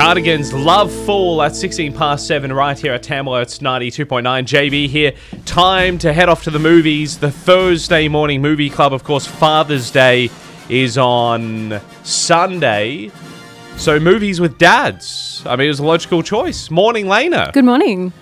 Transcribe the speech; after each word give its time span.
Cardigans 0.00 0.54
Love 0.54 0.90
fall 1.04 1.42
at 1.42 1.54
16 1.54 1.92
past 1.92 2.26
7 2.26 2.50
right 2.50 2.78
here 2.78 2.94
at 2.94 3.02
Tamworth's 3.02 3.58
92.9. 3.58 4.22
JB 4.22 4.88
here. 4.88 5.12
Time 5.44 5.98
to 5.98 6.14
head 6.14 6.30
off 6.30 6.42
to 6.44 6.50
the 6.50 6.58
movies. 6.58 7.18
The 7.18 7.30
Thursday 7.30 8.08
morning 8.08 8.40
movie 8.40 8.70
club, 8.70 8.94
of 8.94 9.04
course, 9.04 9.26
Father's 9.26 9.90
Day 9.90 10.30
is 10.70 10.96
on 10.96 11.82
Sunday. 12.02 13.10
So 13.76 14.00
movies 14.00 14.40
with 14.40 14.56
dads. 14.56 15.42
I 15.44 15.54
mean, 15.56 15.66
it 15.66 15.68
was 15.68 15.80
a 15.80 15.84
logical 15.84 16.22
choice. 16.22 16.70
Morning, 16.70 17.06
Lena. 17.06 17.50
Good 17.52 17.66
morning. 17.66 18.14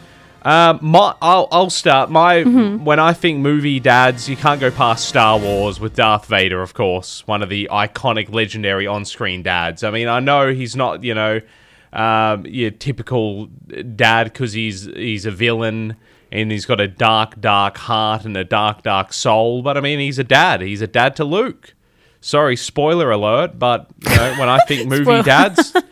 Um, 0.43 0.81
my, 0.83 1.15
I'll, 1.23 1.47
I'll 1.53 1.71
start. 1.71 2.11
My 2.11 2.43
when 2.43 2.99
I 2.99 3.13
think 3.13 3.39
movie 3.39 3.79
dads, 3.79 4.29
you 4.29 4.35
can't 4.37 4.61
go 4.61 4.73
past 4.73 5.09
Star 5.09 5.39
Wars 5.39 5.79
with 5.79 5.95
Darth 5.95 6.27
Vader, 6.27 6.61
of 6.61 6.75
course, 6.75 7.25
one 7.29 7.41
of 7.41 7.49
the 7.49 7.69
iconic, 7.71 8.33
legendary 8.33 8.89
on-screen 8.89 9.45
dads. 9.45 9.85
I 9.85 9.93
mean, 9.93 10.09
I 10.09 10.19
know 10.19 10.53
he's 10.53 10.75
not, 10.75 11.05
you 11.05 11.15
know, 11.15 11.41
um, 11.93 12.47
your 12.47 12.71
typical 12.71 13.47
dad 13.47 14.25
because 14.25 14.53
he's 14.53 14.85
he's 14.85 15.27
a 15.27 15.31
villain 15.31 15.97
and 16.31 16.53
he's 16.53 16.67
got 16.67 16.81
a 16.81 16.89
dark, 16.89 17.41
dark 17.41 17.79
heart 17.79 18.25
and 18.25 18.37
a 18.37 18.45
dark, 18.45 18.83
dark 18.83 19.13
soul. 19.13 19.63
But 19.63 19.77
I 19.77 19.81
mean, 19.81 19.99
he's 19.99 20.19
a 20.19 20.25
dad. 20.25 20.61
He's 20.61 20.83
a 20.83 20.87
dad 20.87 21.17
to 21.17 21.25
Luke. 21.25 21.75
Sorry, 22.21 22.57
spoiler 22.57 23.11
alert. 23.11 23.59
But 23.59 23.89
you 24.05 24.17
know, 24.17 24.35
when 24.39 24.49
I 24.49 24.59
think 24.67 24.89
movie 24.89 25.23
dads. 25.23 25.75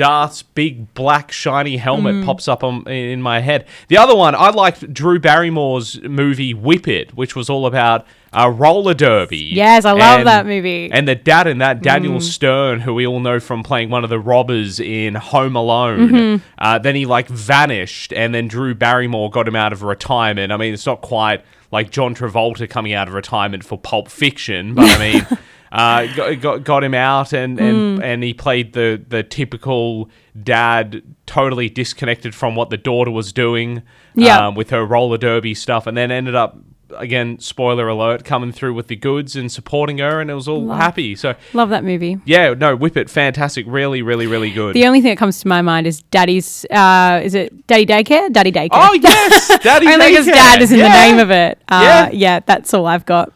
Darth's 0.00 0.42
big 0.42 0.94
black 0.94 1.30
shiny 1.30 1.76
helmet 1.76 2.24
pops 2.24 2.48
up 2.48 2.64
on, 2.64 2.88
in 2.88 3.20
my 3.20 3.40
head. 3.40 3.66
The 3.88 3.98
other 3.98 4.16
one, 4.16 4.34
I 4.34 4.48
liked 4.48 4.94
Drew 4.94 5.18
Barrymore's 5.18 6.00
movie 6.00 6.54
Whip 6.54 6.88
It, 6.88 7.14
which 7.14 7.36
was 7.36 7.50
all 7.50 7.66
about 7.66 8.06
uh, 8.32 8.48
roller 8.48 8.94
derby. 8.94 9.36
Yes, 9.52 9.84
I 9.84 9.92
love 9.92 10.20
And- 10.20 10.26
that 10.26 10.46
movie. 10.46 10.88
And 10.90 11.06
the 11.06 11.14
dad 11.14 11.46
in 11.46 11.58
that, 11.58 11.82
Daniel 11.82 12.18
Stern, 12.22 12.80
who 12.80 12.94
we 12.94 13.06
all 13.06 13.20
know 13.20 13.40
from 13.40 13.62
playing 13.62 13.90
one 13.90 14.02
of 14.02 14.08
the 14.08 14.18
robbers 14.18 14.80
in 14.80 15.16
Home 15.16 15.54
Alone, 15.54 16.40
uh, 16.56 16.78
then 16.78 16.94
he 16.94 17.04
like 17.04 17.28
vanished, 17.28 18.10
and 18.14 18.34
then 18.34 18.48
Drew 18.48 18.74
Barrymore 18.74 19.28
got 19.28 19.46
him 19.46 19.56
out 19.56 19.74
of 19.74 19.82
retirement. 19.82 20.50
I 20.50 20.56
mean, 20.56 20.72
it's 20.72 20.86
not 20.86 21.02
quite 21.02 21.44
like 21.70 21.90
John 21.90 22.14
Travolta 22.14 22.70
coming 22.70 22.94
out 22.94 23.06
of 23.06 23.12
retirement 23.12 23.64
for 23.64 23.76
Pulp 23.78 24.08
Fiction, 24.08 24.74
but 24.74 24.88
I 24.88 24.98
mean. 25.12 25.26
Uh, 25.72 26.06
got, 26.16 26.40
got, 26.40 26.64
got 26.64 26.82
him 26.84 26.94
out 26.94 27.32
and, 27.32 27.60
and, 27.60 28.02
and 28.02 28.24
he 28.24 28.34
played 28.34 28.72
the, 28.72 29.00
the 29.08 29.22
typical 29.22 30.10
dad 30.42 31.00
totally 31.26 31.68
disconnected 31.68 32.34
from 32.34 32.56
what 32.56 32.70
the 32.70 32.76
daughter 32.76 33.10
was 33.10 33.32
doing 33.32 33.82
Yeah. 34.14 34.48
um, 34.48 34.54
with 34.56 34.70
her 34.70 34.84
roller 34.84 35.16
derby 35.18 35.54
stuff 35.54 35.86
and 35.86 35.96
then 35.96 36.10
ended 36.10 36.34
up 36.34 36.58
again 36.96 37.38
spoiler 37.38 37.86
alert 37.86 38.24
coming 38.24 38.50
through 38.50 38.74
with 38.74 38.88
the 38.88 38.96
goods 38.96 39.36
and 39.36 39.52
supporting 39.52 39.98
her 39.98 40.20
and 40.20 40.28
it 40.28 40.34
was 40.34 40.48
all 40.48 40.64
Love. 40.64 40.78
happy 40.78 41.14
so 41.14 41.36
Love 41.52 41.68
that 41.68 41.84
movie. 41.84 42.18
yeah 42.24 42.52
no 42.52 42.74
whip 42.74 42.96
it 42.96 43.08
fantastic 43.08 43.64
really 43.68 44.02
really 44.02 44.26
really 44.26 44.50
good 44.50 44.74
The 44.74 44.86
only 44.86 45.00
thing 45.00 45.10
that 45.12 45.18
comes 45.18 45.38
to 45.42 45.46
my 45.46 45.62
mind 45.62 45.86
is 45.86 46.02
Daddy's. 46.10 46.64
Uh, 46.68 47.20
is 47.22 47.36
it 47.36 47.64
Daddy 47.68 47.86
Daycare? 47.86 48.32
Daddy 48.32 48.50
Daycare. 48.50 48.70
oh 48.72 48.92
yes 48.94 49.58
daddy 49.62 49.86
Only 49.86 50.08
because 50.08 50.26
Daycare. 50.26 50.32
Dad 50.32 50.62
is 50.62 50.72
in 50.72 50.80
the 50.80 50.88
name 50.88 51.20
of 51.20 51.30
it. 51.30 51.58
Uh, 51.68 51.80
Yeah. 51.84 52.10
yeah. 52.10 52.40
that's 52.44 52.74
all 52.74 52.86
I've 52.86 53.06
got. 53.06 53.32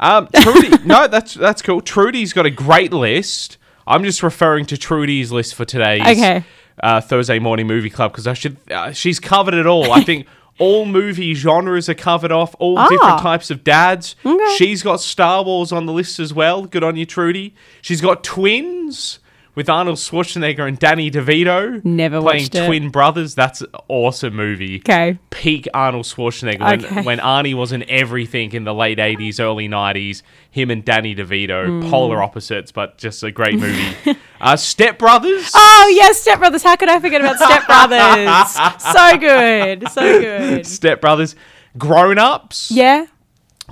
Um 0.00 0.28
trudy 0.42 0.70
no 0.84 1.08
that's 1.08 1.34
that's 1.34 1.62
cool. 1.62 1.80
Trudy's 1.80 2.32
got 2.32 2.46
a 2.46 2.50
great 2.50 2.92
list. 2.92 3.58
I'm 3.86 4.04
just 4.04 4.22
referring 4.22 4.66
to 4.66 4.76
trudy's 4.76 5.32
list 5.32 5.54
for 5.54 5.64
today's 5.64 6.02
Okay. 6.02 6.44
uh, 6.82 7.00
thursday 7.00 7.38
morning 7.38 7.66
movie 7.66 7.88
club 7.90 8.12
because 8.12 8.26
i 8.26 8.34
should 8.34 8.56
uh, 8.70 8.92
she's 8.92 9.18
covered 9.20 9.54
it 9.54 9.66
all. 9.66 9.90
I 9.92 10.02
think 10.04 10.26
all 10.58 10.84
movie 10.84 11.34
genres 11.34 11.88
are 11.88 11.94
covered 11.94 12.32
off 12.32 12.54
all 12.58 12.78
Ah. 12.78 12.88
different 12.88 13.20
types 13.20 13.50
of 13.50 13.62
dads. 13.64 14.14
Okay. 14.26 14.56
she's 14.56 14.82
got 14.82 15.00
star 15.00 15.42
wars 15.44 15.72
on 15.72 15.86
the 15.86 15.92
list 15.92 16.18
as 16.20 16.34
well. 16.34 16.64
Good 16.66 16.84
on 16.84 16.96
you 16.96 17.06
trudy. 17.06 17.54
She's 17.80 18.00
got 18.00 18.22
twins 18.24 19.20
with 19.58 19.68
Arnold 19.68 19.96
Schwarzenegger 19.96 20.68
and 20.68 20.78
Danny 20.78 21.10
DeVito 21.10 21.84
Never 21.84 22.20
playing 22.20 22.42
watched 22.44 22.54
it. 22.54 22.66
twin 22.66 22.90
brothers. 22.90 23.34
That's 23.34 23.60
an 23.60 23.66
awesome 23.88 24.36
movie 24.36 24.76
Okay. 24.86 25.18
peak 25.30 25.66
Arnold 25.74 26.04
Schwarzenegger 26.06 26.60
when, 26.60 26.84
Okay. 26.84 27.02
when 27.02 27.18
Arnie 27.18 27.54
was 27.54 27.72
in 27.72 27.84
everything 27.90 28.52
in 28.52 28.62
the 28.62 28.72
late 28.72 29.00
80s, 29.00 29.40
early 29.40 29.66
90s. 29.66 30.22
Him 30.48 30.70
and 30.70 30.84
Danny 30.84 31.12
DeVito, 31.12 31.82
Hmm. 31.82 31.90
polar 31.90 32.22
opposites, 32.22 32.70
but 32.70 32.98
just 32.98 33.24
a 33.24 33.32
great 33.32 33.58
movie. 33.58 33.96
uh, 34.40 34.54
Step 34.54 34.96
Brothers. 34.96 35.50
Oh 35.52 35.92
yes, 35.92 36.20
Step 36.20 36.38
Brothers. 36.38 36.62
How 36.62 36.76
could 36.76 36.88
I 36.88 37.00
forget 37.00 37.20
about 37.20 37.38
Step 37.38 37.66
Brothers? 37.66 38.52
so 38.94 39.18
good, 39.18 39.88
so 39.90 40.20
good. 40.20 40.66
Step 40.68 41.00
Brothers. 41.00 41.34
Grown 41.76 42.16
Ups. 42.18 42.70
Yeah. 42.70 43.06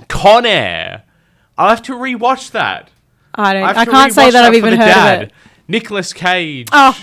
Con 0.09 0.45
Air. 0.45 1.03
I 1.57 1.69
have 1.69 1.81
to 1.83 1.93
rewatch 1.93 2.51
that. 2.51 2.89
I 3.33 3.53
don't. 3.53 3.63
have 3.63 3.77
I 3.77 3.85
can't 3.85 4.11
say 4.11 4.31
that 4.31 4.43
I've 4.43 4.53
even 4.55 4.71
heard 4.73 4.85
dad. 4.85 5.15
of 5.23 5.29
it. 5.29 5.33
Nicolas 5.67 6.13
Cage. 6.13 6.67
Oh. 6.71 6.97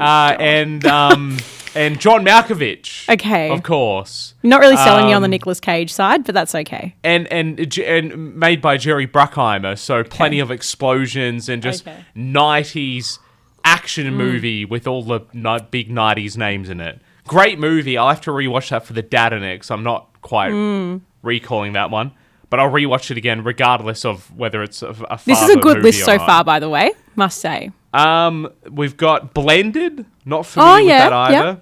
uh, 0.00 0.36
and 0.38 0.84
um, 0.86 1.38
and 1.74 2.00
John 2.00 2.24
Malkovich. 2.24 3.08
Okay. 3.08 3.50
Of 3.50 3.62
course. 3.62 4.34
Not 4.42 4.60
really 4.60 4.76
selling 4.76 5.06
me 5.06 5.12
on 5.12 5.22
the 5.22 5.26
Um, 5.26 5.30
Nicolas 5.30 5.60
Cage 5.60 5.92
side, 5.92 6.24
but 6.24 6.34
that's 6.34 6.54
okay. 6.54 6.94
and 7.04 7.26
and 7.32 7.78
and 7.78 8.36
made 8.36 8.60
by 8.60 8.76
Jerry 8.76 9.06
Bruckheimer, 9.06 9.78
so 9.78 10.02
plenty 10.04 10.38
of 10.40 10.50
explosions 10.50 11.48
and 11.48 11.62
just 11.62 11.86
Okay. 11.86 11.98
nineties 12.14 13.18
action 13.64 14.14
movie 14.14 14.64
with 14.64 14.86
all 14.86 15.02
the 15.02 15.20
big 15.70 15.90
nineties 15.90 16.36
names 16.36 16.68
in 16.70 16.80
it. 16.80 17.00
Great 17.26 17.58
movie. 17.58 17.98
I'll 17.98 18.08
have 18.10 18.20
to 18.22 18.30
rewatch 18.30 18.68
that 18.70 18.86
for 18.86 18.92
the 18.92 19.02
it 19.42 19.58
'cause 19.60 19.70
I'm 19.70 19.82
not 19.82 20.08
quite 20.22 20.52
recalling 21.22 21.72
that 21.72 21.90
one, 21.90 22.12
but 22.50 22.60
I'll 22.60 22.70
rewatch 22.70 23.10
it 23.10 23.16
again 23.16 23.42
regardless 23.42 24.04
of 24.04 24.30
whether 24.36 24.62
it's 24.62 24.82
a, 24.82 24.90
a 25.10 25.18
This 25.24 25.42
is 25.42 25.50
a 25.50 25.56
good 25.56 25.82
list 25.82 26.04
so 26.04 26.18
far, 26.18 26.44
by 26.44 26.60
the 26.60 26.68
way. 26.68 26.92
Must 27.16 27.38
say. 27.40 27.70
Um, 27.96 28.50
we've 28.70 28.96
got 28.96 29.32
Blended, 29.34 30.04
not 30.24 30.46
familiar 30.46 30.72
Oh, 30.72 30.76
with 30.78 30.86
yeah, 30.88 31.08
that 31.10 31.30
yeah. 31.32 31.40
either. 31.40 31.60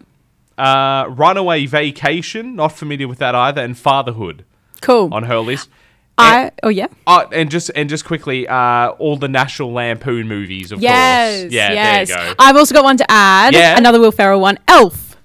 Uh, 0.57 1.09
Runaway 1.11 1.67
Vacation, 1.67 2.57
not 2.57 2.73
familiar 2.73 3.09
with 3.09 3.19
that 3.19 3.35
either, 3.35 3.61
and 3.63 3.77
Fatherhood 3.77 4.45
Cool. 4.81 5.13
on 5.13 5.25
her 5.25 5.39
list. 5.39 5.69
I. 6.17 6.53
Oh 6.63 6.69
yeah. 6.69 6.87
Uh, 7.09 7.25
and 7.33 7.51
just 7.51 7.71
and 7.75 7.89
just 7.89 8.05
quickly, 8.05 8.47
uh, 8.47 8.91
all 8.91 9.17
the 9.17 9.27
National 9.27 9.73
Lampoon 9.73 10.29
movies, 10.29 10.71
of 10.71 10.81
Yes. 10.81 11.43
course. 11.43 11.53
Yeah, 11.53 11.73
yes. 11.73 12.09
there 12.09 12.19
you 12.29 12.29
go. 12.31 12.35
I've 12.39 12.57
also 12.57 12.73
got 12.73 12.85
one 12.85 12.97
to 12.99 13.11
add. 13.11 13.53
Yeah. 13.53 13.77
Another 13.77 13.99
Will 13.99 14.13
Ferrell 14.13 14.41
one. 14.41 14.57
Elf. 14.69 15.17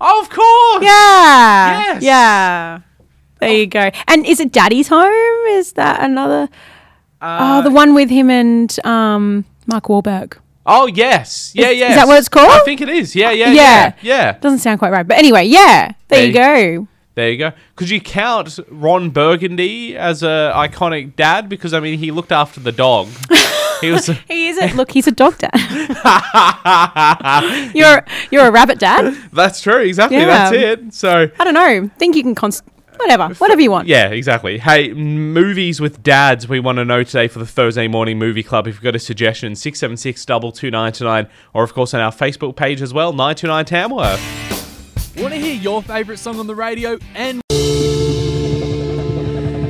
oh, 0.00 0.20
of 0.22 0.30
course. 0.30 0.82
Yeah. 0.84 1.92
Yes. 1.94 2.02
Yeah. 2.02 2.78
There 3.40 3.52
you 3.52 3.66
go. 3.66 3.90
And 4.08 4.24
is 4.24 4.40
it 4.40 4.50
Daddy's 4.52 4.88
Home? 4.88 5.12
Is 5.50 5.72
that 5.74 6.02
another? 6.02 6.48
Uh, 7.20 7.38
oh, 7.60 7.62
the 7.62 7.70
one 7.70 7.94
with 7.94 8.08
him 8.08 8.30
and 8.30 8.74
um, 8.86 9.44
Mark 9.66 9.84
Wahlberg. 9.84 10.38
Oh 10.68 10.86
yes, 10.86 11.52
yeah, 11.54 11.70
yeah. 11.70 11.88
is 11.90 11.94
that 11.96 12.06
what 12.06 12.18
it's 12.18 12.28
called? 12.28 12.50
I 12.50 12.60
think 12.60 12.82
it 12.82 12.88
is. 12.90 13.16
Yeah, 13.16 13.30
yeah, 13.30 13.52
yeah, 13.52 13.52
Yeah. 13.52 13.92
yeah. 14.02 14.32
Doesn't 14.38 14.58
sound 14.58 14.78
quite 14.78 14.92
right, 14.92 15.06
but 15.08 15.16
anyway, 15.16 15.44
yeah. 15.46 15.92
There, 16.08 16.18
There 16.20 16.26
you 16.26 16.32
go. 16.32 16.88
There 17.14 17.30
you 17.30 17.38
go. 17.38 17.52
Could 17.74 17.90
you 17.90 18.00
count 18.00 18.60
Ron 18.70 19.10
Burgundy 19.10 19.96
as 19.96 20.22
a 20.22 20.52
iconic 20.54 21.16
dad? 21.16 21.48
Because 21.48 21.74
I 21.74 21.80
mean, 21.80 21.98
he 21.98 22.12
looked 22.12 22.30
after 22.30 22.60
the 22.60 22.70
dog. 22.70 23.08
he 23.80 23.90
was. 23.90 24.08
A- 24.08 24.12
He 24.28 24.46
is 24.48 24.56
a 24.58 24.72
look. 24.76 24.92
He's 24.92 25.08
a 25.08 25.10
dog 25.10 25.36
dad. 25.38 25.50
you're 27.74 28.04
you're 28.30 28.46
a 28.46 28.52
rabbit 28.52 28.78
dad. 28.78 29.16
That's 29.32 29.60
true. 29.60 29.80
Exactly. 29.82 30.18
Yeah. 30.18 30.26
That's 30.26 30.54
it. 30.56 30.94
So. 30.94 31.28
I 31.40 31.44
don't 31.44 31.54
know. 31.54 31.90
Think 31.98 32.14
you 32.14 32.22
can 32.22 32.36
const 32.36 32.62
whatever, 32.98 33.34
whatever 33.34 33.60
you 33.60 33.70
want. 33.70 33.88
Yeah, 33.88 34.08
exactly. 34.08 34.58
Hey, 34.58 34.92
movies 34.92 35.80
with 35.80 36.02
dads, 36.02 36.48
we 36.48 36.60
want 36.60 36.76
to 36.78 36.84
know 36.84 37.02
today 37.04 37.28
for 37.28 37.38
the 37.38 37.46
Thursday 37.46 37.88
Morning 37.88 38.18
Movie 38.18 38.42
Club. 38.42 38.66
If 38.66 38.74
you've 38.74 38.82
got 38.82 38.96
a 38.96 38.98
suggestion, 38.98 39.54
676 39.54 40.24
229 40.24 41.28
or 41.54 41.64
of 41.64 41.72
course 41.72 41.94
on 41.94 42.00
our 42.00 42.12
Facebook 42.12 42.56
page 42.56 42.82
as 42.82 42.92
well, 42.92 43.12
929 43.12 43.64
Tamworth. 43.64 44.20
Want 45.16 45.32
to 45.34 45.40
hear 45.40 45.54
your 45.54 45.82
favourite 45.82 46.18
song 46.18 46.38
on 46.38 46.46
the 46.46 46.54
radio 46.54 46.98
and 47.14 47.40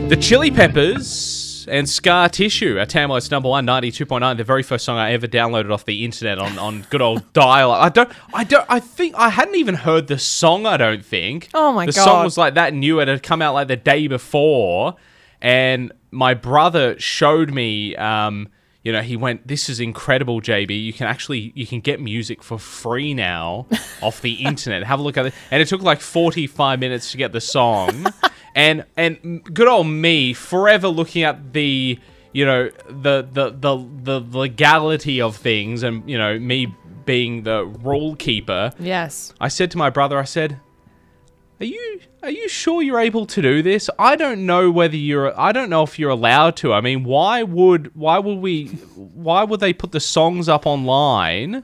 The 0.09 0.19
Chili 0.21 0.50
Peppers 0.50 1.47
and 1.68 1.88
Scar 1.88 2.28
Tissue 2.28 2.78
a 2.78 2.86
Tamworth's 2.86 3.30
number 3.30 3.48
one, 3.48 3.66
92.9, 3.66 4.36
the 4.36 4.44
very 4.44 4.62
first 4.62 4.84
song 4.84 4.98
I 4.98 5.12
ever 5.12 5.26
downloaded 5.26 5.72
off 5.72 5.84
the 5.84 6.04
internet 6.04 6.38
on, 6.38 6.59
on 6.59 6.86
good 6.91 7.03
old 7.03 7.32
dial. 7.32 7.70
I 7.70 7.88
don't, 7.88 8.10
I 8.34 8.44
don't, 8.44 8.66
I 8.68 8.80
think 8.80 9.15
I 9.16 9.28
hadn't 9.28 9.56
even 9.56 9.74
heard 9.74 10.06
the 10.06 10.18
song, 10.18 10.66
I 10.66 10.76
don't 10.76 11.04
think. 11.04 11.48
Oh 11.54 11.72
my 11.72 11.86
the 11.86 11.92
God. 11.92 12.00
The 12.00 12.04
song 12.04 12.24
was 12.24 12.38
like 12.38 12.54
that 12.54 12.74
new, 12.74 13.00
it 13.00 13.09
had 13.09 13.22
come 13.22 13.42
out 13.42 13.54
like 13.54 13.68
the 13.68 13.76
day 13.76 14.06
before. 14.06 14.97
And 15.41 15.92
my 16.10 16.34
brother 16.34 16.98
showed 16.98 17.53
me, 17.53 17.94
um, 17.97 18.48
you 18.82 18.92
know, 18.92 19.03
he 19.03 19.16
went, 19.16 19.47
"This 19.47 19.68
is 19.68 19.80
incredible, 19.80 20.41
JB. 20.41 20.82
You 20.82 20.92
can 20.92 21.06
actually 21.06 21.53
you 21.54 21.66
can 21.66 21.80
get 21.80 22.00
music 22.00 22.42
for 22.42 22.59
free 22.59 23.12
now 23.12 23.66
off 24.03 24.22
the 24.22 24.34
internet. 24.34 24.82
Have 24.84 25.00
a 25.00 25.03
look 25.03 25.16
at 25.16 25.26
it." 25.26 25.34
And 25.50 25.60
it 25.60 25.68
took 25.68 25.82
like 25.82 26.00
forty 26.00 26.47
five 26.47 26.80
minutes 26.80 27.10
to 27.10 27.18
get 27.18 27.32
the 27.32 27.41
song, 27.41 28.06
and 28.59 28.84
and 28.97 29.45
good 29.55 29.69
old 29.69 29.87
me, 29.87 30.33
forever 30.34 30.89
looking 30.89 31.22
at 31.22 31.53
the 31.53 31.97
you 32.33 32.45
know 32.45 32.71
the 32.89 33.27
the 33.33 33.51
the 33.51 33.89
the 34.03 34.39
legality 34.39 35.21
of 35.21 35.37
things, 35.37 35.84
and 35.84 36.09
you 36.10 36.19
know 36.19 36.39
me 36.41 36.75
being 37.05 37.45
the 37.45 37.65
rule 37.65 38.16
keeper. 38.16 38.72
Yes. 38.81 39.33
I 39.41 39.47
said 39.47 39.71
to 39.71 39.78
my 39.78 39.91
brother, 39.91 40.19
I 40.19 40.25
said, 40.25 40.59
"Are 41.60 41.66
you 41.66 42.01
are 42.25 42.31
you 42.31 42.49
sure 42.49 42.83
you're 42.83 42.99
able 42.99 43.27
to 43.27 43.41
do 43.41 43.63
this? 43.63 43.89
I 43.97 44.16
don't 44.16 44.45
know 44.45 44.72
whether 44.72 44.97
you're 44.97 45.39
I 45.39 45.53
don't 45.53 45.71
know 45.71 45.84
if 45.84 45.97
you're 45.97 46.10
allowed 46.10 46.57
to. 46.57 46.72
I 46.72 46.81
mean, 46.81 47.05
why 47.05 47.45
would 47.45 47.95
why 47.95 48.19
would 48.19 48.39
we 48.39 48.66
why 48.97 49.45
would 49.45 49.60
they 49.60 49.72
put 49.72 49.93
the 49.93 50.01
songs 50.01 50.49
up 50.49 50.66
online 50.66 51.63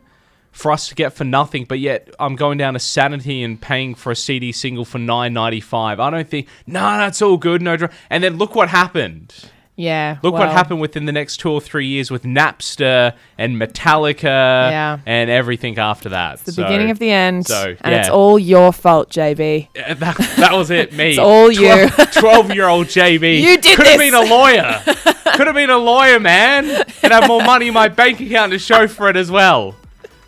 for 0.54 0.70
us 0.72 0.88
to 0.88 0.94
get 0.94 1.12
for 1.12 1.24
nothing, 1.24 1.64
but 1.64 1.80
yet 1.80 2.08
I'm 2.18 2.36
going 2.36 2.56
down 2.56 2.72
to 2.74 2.80
Sanity 2.80 3.42
and 3.42 3.60
paying 3.60 3.94
for 3.94 4.12
a 4.12 4.16
CD 4.16 4.52
single 4.52 4.84
for 4.84 4.98
nine 4.98 5.34
ninety 5.34 5.60
five. 5.60 6.00
I 6.00 6.08
don't 6.10 6.28
think 6.28 6.46
no, 6.66 6.80
that's 6.80 7.20
all 7.20 7.36
good, 7.36 7.60
no 7.60 7.76
dra-. 7.76 7.90
And 8.08 8.24
then 8.24 8.38
look 8.38 8.54
what 8.54 8.68
happened. 8.70 9.34
Yeah. 9.76 10.18
Look 10.22 10.34
what 10.34 10.50
happened 10.50 10.80
within 10.80 11.04
the 11.04 11.10
next 11.10 11.38
two 11.38 11.50
or 11.50 11.60
three 11.60 11.88
years 11.88 12.08
with 12.08 12.22
Napster 12.22 13.12
and 13.36 13.56
Metallica 13.56 14.22
Yeah. 14.22 14.98
and 15.04 15.28
everything 15.28 15.78
after 15.78 16.10
that. 16.10 16.38
The 16.38 16.52
beginning 16.52 16.90
of 16.92 17.00
the 17.00 17.10
end. 17.10 17.48
so, 17.48 17.74
and 17.80 17.94
it's 17.94 18.08
all 18.08 18.38
your 18.38 18.72
fault, 18.72 19.10
JB. 19.10 19.68
Yeah, 19.74 19.94
that, 20.04 20.16
that 20.36 20.52
was 20.52 20.70
it, 20.70 20.92
me. 20.92 21.10
It's 21.10 21.18
all 21.18 21.50
you. 21.50 21.88
12 21.88 22.54
year 22.54 22.68
old 22.68 22.86
JB. 22.86 23.40
You 23.44 23.58
did 23.58 23.76
Could 23.76 23.86
have 23.88 23.98
been 23.98 24.14
a 24.14 24.22
lawyer. 24.22 24.80
Could 25.34 25.48
have 25.48 25.56
been 25.56 25.70
a 25.70 25.78
lawyer, 25.78 26.20
man. 26.20 26.84
And 27.02 27.12
have 27.12 27.26
more 27.26 27.42
money 27.42 27.66
in 27.66 27.74
my 27.74 27.88
bank 27.88 28.20
account 28.20 28.52
to 28.52 28.60
show 28.60 28.86
for 28.86 29.08
it 29.08 29.16
as 29.16 29.28
well. 29.28 29.74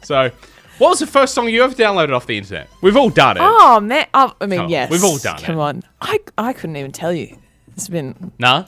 So, 0.07 0.31
what 0.79 0.91
was 0.91 0.99
the 1.01 1.07
first 1.07 1.35
song 1.35 1.49
you 1.49 1.63
ever 1.65 1.75
downloaded 1.75 2.15
off 2.15 2.27
the 2.27 2.39
internet? 2.39 2.69
We've 2.83 2.97
all 2.97 3.11
done 3.11 3.37
it. 3.37 3.41
Oh, 3.43 3.81
man. 3.81 4.07
Oh, 4.15 4.35
I 4.41 4.47
mean, 4.47 4.59
Come 4.59 4.65
on, 4.67 4.71
yes. 4.71 4.91
we've 4.91 5.05
all 5.05 5.19
done 5.19 5.37
it. 5.39 5.43
Come 5.45 5.59
on. 5.59 5.83
I, 6.01 6.19
I 6.39 6.53
couldn't 6.53 6.77
even 6.77 6.93
tell 6.93 7.13
you. 7.13 7.37
There's 7.75 7.89
been 7.89 8.33
Nah? 8.39 8.65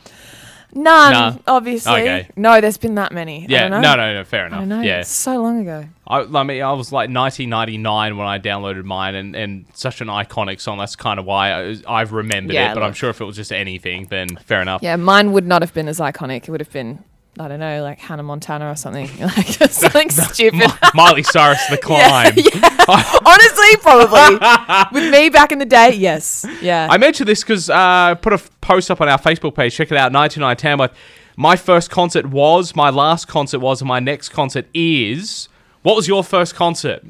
none, 0.74 1.12
Nah. 1.12 1.36
obviously. 1.46 1.92
Okay. 1.92 2.28
No, 2.36 2.60
there's 2.60 2.76
been 2.76 2.96
that 2.96 3.12
many. 3.12 3.42
I 3.44 3.46
Yeah, 3.48 3.68
don't 3.68 3.70
know. 3.70 3.80
no, 3.80 3.96
no, 3.96 4.14
no, 4.14 4.24
fair 4.24 4.44
I 4.44 4.46
enough. 4.48 4.58
don't 4.60 4.68
know. 4.68 4.80
Yeah. 4.82 5.00
It's 5.00 5.10
so 5.10 5.40
long 5.42 5.60
ago. 5.62 5.84
I, 6.06 6.20
I 6.20 6.42
mean, 6.42 6.62
I 6.62 6.72
was 6.72 6.92
like 6.92 7.08
1999 7.10 8.16
when 8.16 8.26
I 8.26 8.38
downloaded 8.38 8.84
mine, 8.84 9.14
and, 9.14 9.34
and 9.36 9.64
such 9.74 10.00
an 10.00 10.08
iconic 10.08 10.60
song. 10.60 10.78
That's 10.78 10.96
kind 10.96 11.18
of 11.18 11.24
why 11.24 11.52
I, 11.52 11.76
I've 11.86 12.12
remembered 12.12 12.54
Yeah, 12.54 12.72
it. 12.72 12.74
But 12.74 12.82
I'm 12.82 12.90
look. 12.90 12.96
sure 12.96 13.10
if 13.10 13.20
it 13.20 13.24
was 13.24 13.36
just 13.36 13.52
anything, 13.52 14.06
then 14.10 14.28
fair 14.36 14.60
enough. 14.60 14.82
Yeah, 14.82 14.96
mine 14.96 15.32
would 15.32 15.46
not 15.46 15.62
have 15.62 15.72
been 15.72 15.88
as 15.88 16.00
iconic. 16.00 16.42
It 16.44 16.48
would 16.50 16.60
have 16.60 16.72
been, 16.72 17.02
I 17.40 17.48
don't 17.48 17.60
know, 17.60 17.82
like 17.82 17.98
Hannah 17.98 18.22
Montana 18.22 18.70
or 18.70 18.76
something. 18.76 19.08
Like 19.20 19.46
something 19.70 20.10
stupid. 20.10 20.70
Miley 20.94 21.22
Cyrus, 21.22 21.64
The 21.66 21.78
Climb. 21.78 22.32
yeah. 22.36 23.20
Honestly, 23.24 23.76
probably. 23.80 25.00
With 25.00 25.12
me 25.12 25.28
back 25.28 25.52
in 25.52 25.58
the 25.58 25.66
day, 25.66 25.92
yes. 25.94 26.44
Yeah. 26.62 26.88
I 26.90 26.98
mentioned 26.98 27.28
this 27.28 27.42
because 27.42 27.68
uh, 27.70 27.74
I 27.76 28.14
put 28.20 28.32
a 28.32 28.38
post 28.60 28.90
up 28.90 29.00
on 29.00 29.08
our 29.08 29.18
Facebook 29.18 29.54
page. 29.54 29.74
Check 29.74 29.90
it 29.90 29.96
out, 29.98 30.12
99 30.12 30.56
Tamworth. 30.56 30.92
My 31.36 31.54
first 31.56 31.90
concert 31.90 32.26
was, 32.26 32.74
my 32.74 32.90
last 32.90 33.28
concert 33.28 33.60
was, 33.60 33.80
and 33.80 33.88
my 33.88 34.00
next 34.00 34.30
concert 34.30 34.66
is. 34.74 35.48
What 35.82 35.94
was 35.96 36.08
your 36.08 36.24
first 36.24 36.54
concert? 36.54 37.02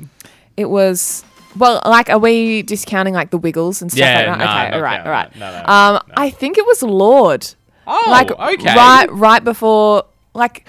it 0.57 0.69
was 0.69 1.25
well, 1.57 1.81
like, 1.85 2.11
are 2.11 2.19
we 2.19 2.63
discounting 2.63 3.15
like 3.15 3.31
the 3.31 3.39
Wiggles 3.39 3.81
and 3.81 3.91
stuff 3.91 4.01
Yeah, 4.01 4.31
like 4.31 4.39
that? 4.39 4.39
no, 4.39 4.45
okay, 4.45 4.77
all 4.77 4.83
right, 4.83 5.01
all 5.07 5.11
right. 5.11 5.37
No, 5.37 5.51
no, 5.53 5.59
um, 5.67 6.03
no. 6.09 6.15
I 6.17 6.31
think 6.31 6.59
it 6.59 6.67
was 6.67 6.83
Lorde. 6.83 7.47
Oh, 7.87 8.05
like 8.11 8.31
okay. 8.31 8.75
right, 8.75 9.07
right 9.11 9.43
before, 9.43 10.05
like. 10.39 10.69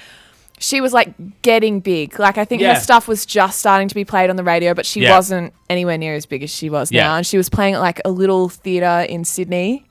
She 0.62 0.82
was 0.82 0.92
like 0.92 1.14
getting 1.42 1.80
big. 1.80 2.20
Like 2.20 2.38
I 2.38 2.44
think 2.44 2.62
Yeah. 2.62 2.74
her 2.74 2.80
stuff 2.82 3.08
was 3.08 3.26
just 3.26 3.60
starting 3.60 3.88
to 3.88 3.96
be 3.96 4.04
played 4.04 4.30
on 4.30 4.36
the 4.36 4.44
radio, 4.44 4.74
but 4.74 4.86
she 4.86 5.00
Yeah. 5.00 5.16
wasn't 5.16 5.54
anywhere 5.70 5.98
near 5.98 6.16
as 6.16 6.26
big 6.26 6.44
as 6.44 6.50
she 6.50 6.70
was 6.70 6.92
Yeah. 6.92 7.04
now. 7.04 7.16
And 7.16 7.26
she 7.26 7.38
was 7.38 7.48
playing 7.48 7.76
at 7.76 7.80
like 7.80 8.02
a 8.04 8.10
little 8.12 8.50
theater 8.50 9.06
in 9.08 9.24
Sydney. 9.24 9.86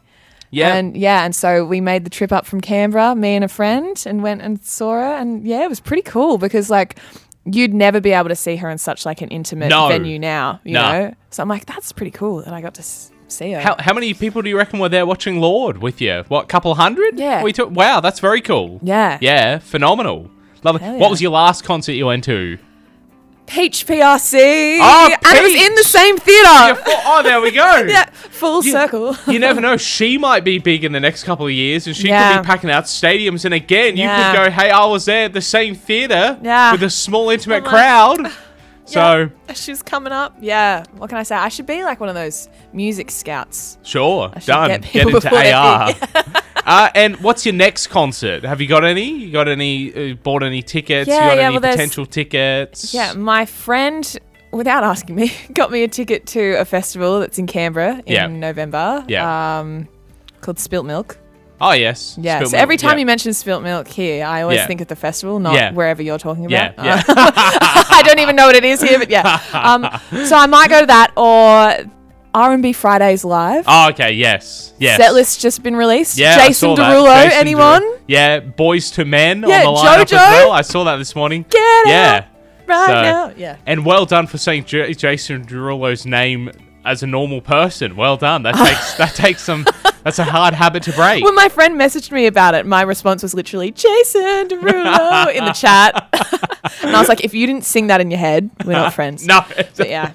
Yeah. 0.50 0.74
And 0.74 0.94
yeah, 0.94 1.24
and 1.24 1.34
so 1.34 1.64
we 1.64 1.80
made 1.80 2.04
the 2.04 2.10
trip 2.10 2.32
up 2.32 2.44
from 2.44 2.60
Canberra, 2.60 3.14
me 3.14 3.34
and 3.34 3.44
a 3.46 3.48
friend, 3.48 3.96
and 4.04 4.22
went 4.22 4.42
and 4.42 4.62
saw 4.62 4.92
her. 4.92 5.16
And 5.16 5.42
yeah, 5.46 5.62
it 5.64 5.70
was 5.70 5.80
pretty 5.80 6.02
cool 6.02 6.36
because 6.36 6.68
like 6.68 6.98
you'd 7.46 7.72
never 7.72 7.98
be 7.98 8.12
able 8.12 8.28
to 8.28 8.36
see 8.36 8.56
her 8.56 8.68
in 8.68 8.76
such 8.76 9.06
like 9.06 9.22
an 9.22 9.30
intimate 9.30 9.70
No. 9.70 9.88
venue 9.88 10.18
now, 10.18 10.60
you 10.64 10.74
No. 10.74 10.82
know. 10.92 11.14
So 11.30 11.42
I'm 11.42 11.48
like, 11.48 11.64
that's 11.64 11.92
pretty 11.92 12.10
cool 12.10 12.42
that 12.42 12.52
I 12.52 12.60
got 12.60 12.74
to 12.74 12.80
s- 12.82 13.10
see 13.28 13.52
her. 13.52 13.60
how, 13.60 13.76
how 13.78 13.92
many 13.94 14.14
people 14.14 14.42
do 14.42 14.48
you 14.48 14.56
reckon 14.56 14.78
were 14.78 14.88
there 14.88 15.06
watching 15.06 15.40
Lorde 15.40 15.78
with 15.78 16.00
you? 16.00 16.24
What, 16.28 16.48
couple 16.48 16.74
hundred? 16.74 17.18
Yeah. 17.18 17.42
We 17.42 17.52
took, 17.52 17.70
wow, 17.70 18.00
that's 18.00 18.20
very 18.20 18.40
cool. 18.40 18.80
yeah, 18.82 19.18
Yeah, 19.20 19.58
phenomenal. 19.58 20.30
Love 20.64 20.76
it. 20.76 20.82
Hell 20.82 20.98
What 20.98 21.10
was 21.10 21.20
your 21.22 21.30
last 21.30 21.62
concert 21.64 21.92
you 21.92 22.06
went 22.06 22.24
to? 22.24 22.58
Peach 23.46 23.86
PRC, 23.86 24.76
Oh, 24.78 24.82
ah, 24.82 25.18
and 25.26 25.38
it 25.38 25.42
was 25.42 25.54
in 25.54 25.74
the 25.74 25.82
same 25.84 26.18
theater. 26.18 26.74
fu- 26.74 26.90
oh, 27.06 27.22
there 27.22 27.40
we 27.40 27.50
go. 27.50 27.82
Yeah, 27.88 28.04
full 28.10 28.62
You- 28.62 28.72
circle. 28.72 29.16
you 29.26 29.38
never 29.38 29.58
know. 29.62 29.76
She 29.94 30.18
might 30.18 30.44
be 30.44 30.58
big 30.58 30.84
in 30.84 30.92
the 30.92 31.00
next 31.00 31.24
couple 31.24 31.46
of 31.46 31.52
years, 31.52 31.86
and 31.86 31.96
she 31.96 32.08
could 32.08 32.40
be 32.42 32.44
packing 32.46 32.70
out 32.70 32.84
stadiums. 32.84 33.46
And 33.46 33.54
again, 33.54 33.96
you 33.96 34.06
could 34.06 34.34
go, 34.34 34.50
"Hey, 34.50 34.68
I 34.70 34.84
was 34.84 35.06
there 35.06 35.24
at 35.24 35.32
the 35.32 35.40
same 35.40 35.74
theater 35.74 36.38
Yeah. 36.42 36.72
with 36.72 36.82
a 36.82 36.90
small, 36.90 37.30
intimate 37.30 37.58
I'm 37.58 37.62
like, 37.64 37.70
crowd." 37.70 38.32
So 38.88 39.30
Yeah, 39.48 39.52
she's 39.54 39.82
coming 39.82 40.12
up. 40.12 40.36
Yeah, 40.40 40.84
what 40.96 41.08
can 41.08 41.18
I 41.18 41.22
say? 41.22 41.36
I 41.36 41.48
should 41.48 41.66
be 41.66 41.84
like 41.84 42.00
one 42.00 42.08
of 42.08 42.14
those 42.14 42.48
music 42.72 43.10
scouts. 43.10 43.78
sure, 43.82 44.28
done. 44.46 44.68
get 44.68 44.82
Get, 44.92 45.06
into 45.08 45.52
AR. 45.54 45.94
uh, 46.66 46.88
and 46.94 47.16
what's 47.18 47.44
your 47.46 47.54
next 47.54 47.88
concert? 47.88 48.44
Have 48.44 48.60
you 48.60 48.66
got 48.66 48.84
any? 48.84 49.10
You 49.10 49.30
got 49.32 49.48
any? 49.48 50.12
Uh, 50.12 50.14
bought 50.14 50.42
any 50.42 50.62
tickets? 50.62 51.08
Yeah, 51.08 51.14
you 51.24 51.30
got 51.30 51.36
yeah, 51.36 51.46
any 51.48 51.58
well, 51.58 51.70
potential 51.70 52.06
tickets? 52.06 52.94
Yeah, 52.94 53.12
my 53.12 53.44
friend, 53.44 54.18
without 54.52 54.84
asking 54.84 55.16
me, 55.16 55.32
got 55.52 55.70
me 55.70 55.82
a 55.82 55.88
ticket 55.88 56.26
to 56.28 56.54
a 56.54 56.64
festival 56.64 57.20
that's 57.20 57.38
in 57.38 57.46
Canberra 57.46 58.02
in 58.06 58.14
Yeah. 58.14 58.26
November. 58.26 59.04
Yeah. 59.08 59.58
Um, 59.60 59.88
called 60.40 60.58
Spilt 60.58 60.86
Milk. 60.86 61.18
Oh 61.60 61.72
yes. 61.72 62.16
Yeah. 62.20 62.36
Spilt 62.38 62.50
so 62.50 62.56
milk, 62.56 62.62
every 62.62 62.76
time 62.76 62.92
yeah. 62.92 63.00
you 63.00 63.06
mention 63.06 63.32
Spilt 63.34 63.62
Milk 63.62 63.88
here, 63.88 64.24
I 64.24 64.42
always 64.42 64.56
Yeah. 64.58 64.66
think 64.66 64.80
of 64.80 64.86
the 64.88 64.96
festival, 64.96 65.40
not 65.40 65.54
Yeah. 65.54 65.72
wherever 65.72 66.02
you're 66.02 66.18
talking 66.18 66.46
about. 66.46 66.74
Yeah, 66.78 67.02
I 67.08 68.02
don't 68.04 68.20
even 68.20 68.36
know 68.36 68.46
what 68.46 68.56
it 68.56 68.64
is 68.64 68.80
here, 68.80 68.98
but 68.98 69.10
yeah. 69.10 69.40
Um, 69.52 69.88
so 70.26 70.36
I 70.36 70.46
might 70.46 70.68
go 70.70 70.80
to 70.80 70.86
that 70.86 71.12
or 71.16 71.90
R&B 72.34 72.72
Fridays 72.74 73.24
live. 73.24 73.64
Oh, 73.66 73.88
okay. 73.90 74.12
Yes. 74.12 74.72
Yes. 74.78 74.98
Set 74.98 75.14
list's 75.14 75.40
just 75.42 75.62
been 75.62 75.74
released. 75.74 76.16
Yeah, 76.18 76.36
Jason. 76.46 76.76
Derulo, 76.76 77.22
Jason 77.24 77.38
anyone? 77.38 77.82
Derulo. 77.82 77.98
Yeah, 78.06 78.40
Boyz 78.40 78.96
II 78.96 79.04
Men 79.06 79.44
Yeah, 79.46 79.64
on 79.66 79.74
the 79.74 79.80
lineup 79.80 80.02
as 80.02 80.10
well. 80.12 80.52
I 80.52 80.60
saw 80.62 80.84
that 80.84 80.96
this 80.96 81.16
morning. 81.16 81.44
Get 81.48 81.86
yeah. 81.88 82.24
out 82.28 82.68
right 82.68 82.86
So- 82.86 82.92
now. 83.02 83.32
Yeah. 83.36 83.56
And 83.66 83.84
well 83.84 84.06
done 84.06 84.26
for 84.28 84.38
saying 84.38 84.66
J- 84.66 84.94
Jason 84.94 85.44
Derulo's 85.46 86.06
name 86.06 86.50
as 86.84 87.02
a 87.02 87.06
normal 87.06 87.40
person. 87.40 87.96
Well 87.96 88.16
done. 88.16 88.42
That 88.44 88.54
takes 88.66 88.94
that 88.94 89.14
takes 89.16 89.42
some. 89.42 89.66
That's 90.08 90.18
a 90.20 90.24
hard 90.24 90.54
habit 90.54 90.84
to 90.84 90.92
break. 90.92 91.22
When 91.22 91.34
my 91.34 91.50
friend 91.50 91.78
messaged 91.78 92.10
me 92.12 92.24
about 92.26 92.54
it, 92.54 92.64
my 92.64 92.80
response 92.80 93.22
was 93.22 93.34
literally 93.34 93.72
Jason 93.72 94.48
Derulo 94.48 95.34
in 95.34 95.44
the 95.44 95.52
chat. 95.52 96.08
and 96.82 96.96
I 96.96 96.98
was 96.98 97.10
like, 97.10 97.22
if 97.22 97.34
you 97.34 97.46
didn't 97.46 97.66
sing 97.66 97.88
that 97.88 98.00
in 98.00 98.10
your 98.10 98.18
head, 98.18 98.48
we're 98.64 98.72
not 98.72 98.94
friends. 98.94 99.26
no, 99.26 99.44
But 99.76 99.90
yeah. 99.90 100.14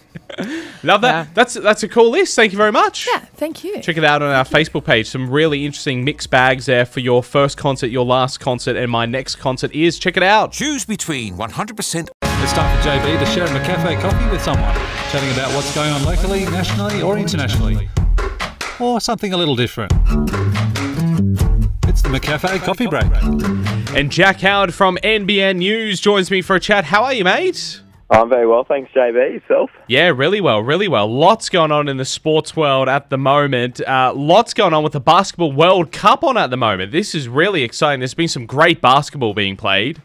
love 0.81 1.01
that. 1.01 1.27
Yeah. 1.27 1.27
That's 1.35 1.53
that's 1.53 1.83
a 1.83 1.87
cool 1.87 2.09
list. 2.09 2.35
Thank 2.35 2.53
you 2.53 2.57
very 2.57 2.71
much. 2.71 3.07
Yeah, 3.07 3.19
thank 3.35 3.63
you. 3.63 3.81
Check 3.83 3.97
it 3.97 4.03
out 4.03 4.23
on 4.23 4.31
our 4.31 4.45
Facebook 4.45 4.83
page. 4.83 5.07
Some 5.07 5.29
really 5.29 5.63
interesting 5.63 6.03
mixed 6.03 6.31
bags 6.31 6.65
there 6.65 6.87
for 6.87 6.99
your 7.01 7.21
first 7.21 7.55
concert, 7.55 7.91
your 7.91 8.03
last 8.03 8.39
concert, 8.39 8.75
and 8.75 8.91
my 8.91 9.05
next 9.05 9.35
concert 9.35 9.71
is. 9.75 9.99
Check 9.99 10.17
it 10.17 10.23
out. 10.23 10.53
Choose 10.53 10.85
between 10.85 11.35
100% 11.37 12.09
It's 12.23 12.53
time 12.53 12.77
for 12.81 12.89
JB 12.89 13.19
to 13.19 13.25
share 13.27 13.45
a 13.45 13.63
cafe 13.63 13.95
coffee 14.01 14.27
with 14.31 14.41
someone, 14.41 14.73
chatting 15.11 15.29
about 15.33 15.53
what's 15.53 15.73
going 15.75 15.91
on 15.91 16.03
locally, 16.03 16.45
nationally, 16.45 17.03
or 17.03 17.19
internationally. 17.19 17.89
Or 18.79 18.99
something 18.99 19.33
a 19.33 19.37
little 19.37 19.55
different. 19.55 19.91
It's 21.87 22.01
the 22.01 22.09
McCafe 22.09 22.59
Coffee 22.63 22.87
Break. 22.87 23.11
And 23.95 24.11
Jack 24.11 24.41
Howard 24.41 24.73
from 24.73 24.97
NBN 25.03 25.57
News 25.57 25.99
joins 25.99 26.31
me 26.31 26.41
for 26.41 26.55
a 26.55 26.59
chat. 26.59 26.85
How 26.85 27.03
are 27.03 27.13
you, 27.13 27.23
mate? 27.23 27.81
I'm 28.09 28.29
very 28.29 28.45
well, 28.45 28.63
thanks, 28.63 28.91
JB. 28.91 29.41
Yourself? 29.41 29.71
Yeah, 29.87 30.09
really 30.09 30.41
well, 30.41 30.61
really 30.61 30.87
well. 30.87 31.07
Lots 31.07 31.49
going 31.49 31.71
on 31.71 31.87
in 31.87 31.97
the 31.97 32.05
sports 32.05 32.55
world 32.55 32.89
at 32.89 33.09
the 33.09 33.17
moment. 33.17 33.81
Uh, 33.81 34.13
lots 34.15 34.53
going 34.53 34.73
on 34.73 34.83
with 34.83 34.93
the 34.93 34.99
Basketball 34.99 35.51
World 35.51 35.91
Cup 35.91 36.23
on 36.23 36.37
at 36.37 36.49
the 36.49 36.57
moment. 36.57 36.91
This 36.91 37.15
is 37.15 37.27
really 37.27 37.63
exciting. 37.63 37.99
There's 38.01 38.13
been 38.13 38.27
some 38.27 38.45
great 38.45 38.81
basketball 38.81 39.33
being 39.33 39.55
played. 39.55 40.01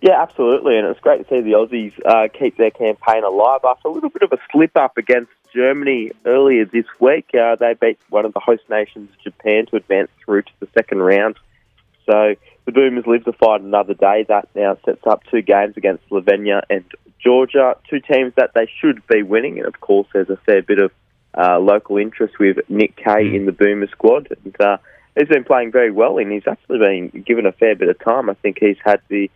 Yeah, 0.00 0.20
absolutely, 0.20 0.76
and 0.78 0.86
it's 0.88 1.00
great 1.00 1.28
to 1.28 1.34
see 1.34 1.40
the 1.40 1.52
Aussies 1.52 1.92
uh, 2.04 2.28
keep 2.36 2.56
their 2.56 2.72
campaign 2.72 3.22
alive 3.22 3.60
after 3.64 3.86
a 3.86 3.92
little 3.92 4.10
bit 4.10 4.22
of 4.22 4.32
a 4.32 4.38
slip 4.50 4.76
up 4.76 4.96
against 4.98 5.30
Germany 5.54 6.12
earlier 6.24 6.64
this 6.64 6.86
week. 7.00 7.30
Uh, 7.34 7.56
they 7.56 7.74
beat 7.74 7.98
one 8.08 8.24
of 8.24 8.32
the 8.32 8.40
host 8.40 8.62
nations, 8.68 9.10
Japan, 9.22 9.66
to 9.66 9.76
advance 9.76 10.10
through 10.24 10.42
to 10.42 10.52
the 10.60 10.68
second 10.74 11.02
round. 11.02 11.36
So 12.06 12.34
the 12.64 12.72
Boomers 12.72 13.06
live 13.06 13.24
to 13.24 13.32
fight 13.32 13.60
another 13.60 13.94
day. 13.94 14.24
That 14.28 14.48
now 14.54 14.76
sets 14.84 15.06
up 15.06 15.22
two 15.30 15.42
games 15.42 15.76
against 15.76 16.08
Slovenia 16.08 16.62
and 16.70 16.84
Georgia, 17.22 17.76
two 17.88 18.00
teams 18.00 18.32
that 18.36 18.52
they 18.54 18.68
should 18.80 19.06
be 19.06 19.22
winning. 19.22 19.58
And 19.58 19.66
of 19.66 19.80
course, 19.80 20.08
there's 20.12 20.30
a 20.30 20.36
fair 20.38 20.62
bit 20.62 20.78
of 20.78 20.90
uh, 21.36 21.58
local 21.58 21.96
interest 21.96 22.38
with 22.38 22.58
Nick 22.68 22.96
Kay 22.96 23.34
in 23.34 23.46
the 23.46 23.52
Boomer 23.52 23.88
squad. 23.88 24.28
And 24.44 24.60
uh, 24.60 24.78
he's 25.16 25.28
been 25.28 25.44
playing 25.44 25.72
very 25.72 25.90
well, 25.90 26.18
and 26.18 26.32
he's 26.32 26.46
actually 26.46 26.78
been 26.78 27.22
given 27.22 27.46
a 27.46 27.52
fair 27.52 27.76
bit 27.76 27.88
of 27.88 27.98
time. 27.98 28.28
I 28.28 28.34
think 28.34 28.58
he's 28.60 28.78
had 28.84 29.00
the 29.08 29.30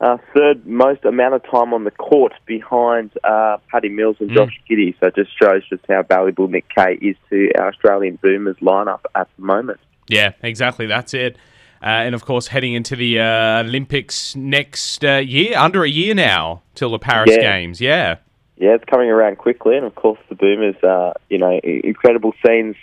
uh, 0.00 0.16
third 0.34 0.66
most 0.66 1.04
amount 1.04 1.34
of 1.34 1.42
time 1.50 1.74
on 1.74 1.84
the 1.84 1.90
court 1.90 2.32
behind 2.46 3.10
uh, 3.24 3.56
Paddy 3.68 3.88
Mills 3.88 4.16
and 4.20 4.30
Josh 4.30 4.58
Giddey. 4.70 4.94
So 5.00 5.08
it 5.08 5.16
just 5.16 5.30
shows 5.36 5.68
just 5.68 5.84
how 5.88 6.02
valuable 6.02 6.48
Nick 6.48 6.66
Kay 6.74 6.98
is 7.00 7.16
to 7.30 7.50
our 7.58 7.68
Australian 7.68 8.16
Boomers 8.22 8.56
lineup 8.58 9.00
at 9.14 9.28
the 9.36 9.44
moment. 9.44 9.80
Yeah, 10.08 10.32
exactly. 10.42 10.86
That's 10.86 11.14
it. 11.14 11.36
Uh, 11.82 11.86
and 11.86 12.14
of 12.14 12.24
course, 12.24 12.48
heading 12.48 12.74
into 12.74 12.96
the 12.96 13.20
uh, 13.20 13.60
Olympics 13.60 14.34
next 14.34 15.04
uh, 15.04 15.16
year, 15.16 15.56
under 15.56 15.84
a 15.84 15.88
year 15.88 16.14
now 16.14 16.62
till 16.74 16.90
the 16.90 16.98
Paris 16.98 17.30
Yeah. 17.32 17.40
Games. 17.40 17.80
Yeah. 17.80 18.16
Yeah, 18.56 18.74
it's 18.74 18.84
coming 18.84 19.08
around 19.08 19.38
quickly, 19.38 19.76
and 19.76 19.86
of 19.86 19.94
course 19.94 20.18
the 20.28 20.34
Boomers, 20.34 20.74
uh, 20.82 21.12
you 21.28 21.38
know, 21.38 21.60
incredible 21.62 22.34
scenes 22.44 22.74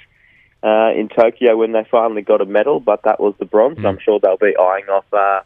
uh, 0.64 0.92
in 0.96 1.10
Tokyo 1.10 1.58
when 1.58 1.74
they 1.74 1.86
finally 1.92 2.22
got 2.22 2.40
a 2.40 2.46
medal, 2.46 2.80
but 2.80 3.04
that 3.04 3.20
was 3.20 3.34
the 3.40 3.46
bronze. 3.46 3.84
I'm 3.84 4.00
sure 4.00 4.20
they'll 4.22 4.38
be 4.38 4.56
eyeing 4.58 4.86
off 4.86 5.06
uh, 5.12 5.42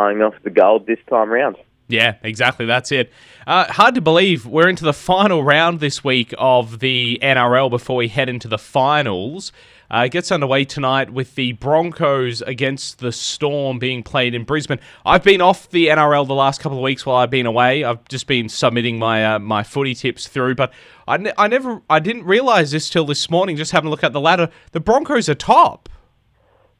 eyeing 0.00 0.22
off 0.22 0.34
the 0.42 0.50
gold 0.50 0.86
this 0.86 0.98
time 1.08 1.28
round. 1.28 1.56
Yeah, 1.88 2.16
exactly. 2.22 2.66
That's 2.66 2.92
it. 2.92 3.12
Uh, 3.46 3.70
hard 3.72 3.96
to 3.96 4.00
believe 4.00 4.46
we're 4.46 4.68
into 4.68 4.84
the 4.84 4.92
final 4.92 5.42
round 5.42 5.80
this 5.80 6.04
week 6.04 6.32
of 6.38 6.78
the 6.78 7.18
NRL 7.20 7.68
before 7.68 7.96
we 7.96 8.08
head 8.08 8.28
into 8.28 8.46
the 8.46 8.58
finals. 8.58 9.50
Uh, 9.92 10.04
it 10.06 10.12
gets 10.12 10.30
underway 10.30 10.64
tonight 10.64 11.10
with 11.10 11.34
the 11.34 11.50
Broncos 11.54 12.42
against 12.42 13.00
the 13.00 13.10
Storm 13.10 13.80
being 13.80 14.04
played 14.04 14.36
in 14.36 14.44
Brisbane. 14.44 14.78
I've 15.04 15.24
been 15.24 15.40
off 15.40 15.68
the 15.68 15.88
NRL 15.88 16.28
the 16.28 16.34
last 16.34 16.60
couple 16.60 16.78
of 16.78 16.84
weeks 16.84 17.04
while 17.04 17.16
I've 17.16 17.30
been 17.30 17.46
away. 17.46 17.82
I've 17.82 18.06
just 18.06 18.28
been 18.28 18.48
submitting 18.48 19.00
my 19.00 19.34
uh, 19.34 19.38
my 19.40 19.64
footy 19.64 19.96
tips 19.96 20.28
through, 20.28 20.54
but 20.54 20.72
I, 21.08 21.16
ne- 21.16 21.32
I 21.36 21.48
never 21.48 21.82
I 21.90 21.98
didn't 21.98 22.22
realize 22.22 22.70
this 22.70 22.88
till 22.88 23.04
this 23.04 23.28
morning. 23.28 23.56
Just 23.56 23.72
having 23.72 23.88
a 23.88 23.90
look 23.90 24.04
at 24.04 24.12
the 24.12 24.20
ladder, 24.20 24.48
the 24.70 24.78
Broncos 24.78 25.28
are 25.28 25.34
top. 25.34 25.88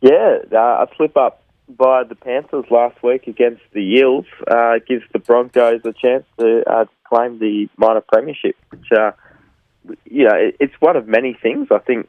Yeah, 0.02 0.38
uh, 0.52 0.56
a 0.56 0.88
slip 0.96 1.16
up 1.16 1.39
by 1.76 2.04
the 2.04 2.14
Panthers 2.14 2.64
last 2.70 3.02
week 3.02 3.26
against 3.26 3.62
the 3.72 3.80
Eels 3.80 4.26
uh, 4.50 4.74
gives 4.86 5.04
the 5.12 5.18
Broncos 5.18 5.80
a 5.84 5.92
chance 5.92 6.24
to 6.38 6.62
uh, 6.70 6.84
claim 7.08 7.38
the 7.38 7.68
minor 7.76 8.00
premiership, 8.00 8.56
which, 8.70 8.86
uh, 8.96 9.12
you 10.04 10.24
know, 10.24 10.50
it's 10.58 10.74
one 10.80 10.96
of 10.96 11.06
many 11.08 11.36
things. 11.42 11.68
I 11.70 11.78
think 11.78 12.08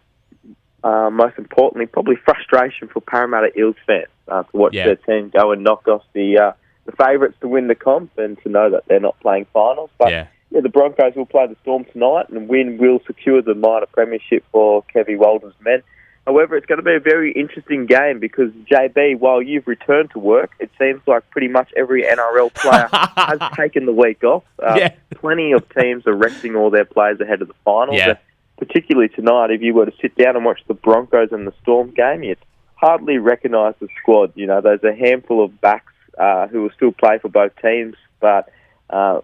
uh, 0.84 1.10
most 1.12 1.38
importantly, 1.38 1.86
probably 1.86 2.16
frustration 2.16 2.88
for 2.88 3.02
Parramatta 3.02 3.58
Eels 3.58 3.76
fans 3.86 4.08
uh, 4.28 4.44
to 4.44 4.58
watch 4.58 4.74
Yeah. 4.74 4.86
their 4.86 4.96
team 4.96 5.30
go 5.30 5.52
and 5.52 5.64
knock 5.64 5.88
off 5.88 6.04
the 6.14 6.38
uh, 6.40 6.52
the 6.86 6.92
favourites 6.94 7.36
to 7.42 7.48
win 7.48 7.68
the 7.68 7.76
comp 7.76 8.18
and 8.18 8.42
to 8.42 8.50
know 8.50 8.72
that 8.72 8.84
they're 8.88 9.00
not 9.00 9.20
playing 9.20 9.46
finals. 9.54 9.92
But 10.00 10.10
Yeah. 10.10 10.28
yeah, 10.50 10.62
the 10.62 10.70
Broncos 10.70 11.16
will 11.16 11.28
play 11.28 11.46
the 11.48 11.56
Storm 11.62 11.86
tonight 11.86 12.30
and 12.30 12.48
win 12.48 12.78
will 12.80 13.00
secure 13.06 13.42
the 13.42 13.54
minor 13.54 13.86
premiership 13.86 14.44
for 14.52 14.84
Kevvie 14.94 15.18
Walters' 15.18 15.54
men. 15.62 15.84
However, 16.28 16.56
it's 16.56 16.68
going 16.68 16.78
to 16.78 16.84
be 16.84 16.94
a 16.96 17.00
very 17.00 17.32
interesting 17.32 17.88
game 17.88 18.20
because 18.20 18.52
JB, 18.70 19.20
while 19.20 19.42
you've 19.42 19.68
returned 19.68 20.12
to 20.12 20.20
work, 20.20 20.52
it 20.60 20.70
seems 20.78 21.02
like 21.08 21.28
pretty 21.32 21.48
much 21.48 21.72
every 21.76 22.04
NRL 22.04 22.54
player 22.54 22.88
has 22.92 23.40
taken 23.56 23.86
the 23.88 23.92
week 23.92 24.24
off. 24.24 24.44
Uh, 24.62 24.76
Yeah. 24.78 24.94
Plenty 25.16 25.52
of 25.54 25.68
teams 25.74 26.06
are 26.06 26.14
resting 26.16 26.56
all 26.56 26.70
their 26.70 26.86
players 26.86 27.20
ahead 27.20 27.42
of 27.42 27.48
the 27.48 27.56
finals. 27.66 27.98
Yeah. 27.98 28.18
Particularly 28.58 29.10
tonight, 29.10 29.50
if 29.50 29.62
you 29.62 29.74
were 29.74 29.88
to 29.88 29.94
sit 30.00 30.16
down 30.16 30.36
and 30.36 30.46
watch 30.46 30.60
the 30.68 30.76
Broncos 30.76 31.32
and 31.32 31.48
the 31.48 31.54
Storm 31.64 31.90
game, 31.92 32.22
you'd 32.22 32.38
hardly 32.76 33.18
recognise 33.18 33.74
the 33.80 33.88
squad. 34.00 34.32
You 34.36 34.46
know, 34.46 34.62
there's 34.62 34.84
a 34.84 34.94
handful 34.94 35.44
of 35.44 35.60
backs 35.60 35.94
uh, 36.20 36.48
who 36.48 36.62
will 36.62 36.72
still 36.76 36.92
play 36.92 37.18
for 37.18 37.30
both 37.30 37.52
teams, 37.62 37.96
but 38.20 38.50
uh, 38.92 39.22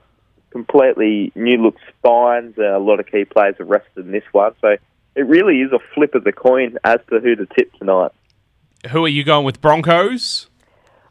completely 0.50 1.32
new 1.36 1.62
look 1.62 1.76
spines. 2.00 2.56
Uh, 2.58 2.76
a 2.76 2.80
lot 2.80 3.00
of 3.00 3.06
key 3.06 3.26
players 3.26 3.56
are 3.60 3.66
rested 3.66 4.06
in 4.06 4.12
this 4.12 4.24
one, 4.32 4.54
so 4.62 4.78
it 5.18 5.26
really 5.26 5.62
is 5.62 5.72
a 5.72 5.80
flip 5.94 6.14
of 6.16 6.24
the 6.24 6.32
coin 6.32 6.78
as 6.84 7.00
to 7.10 7.20
who 7.20 7.36
to 7.36 7.46
tip 7.48 7.74
tonight. 7.74 8.12
Who 8.92 9.04
are 9.04 9.10
you 9.10 9.24
going 9.24 9.46
with? 9.46 9.60
Broncos. 9.60 10.48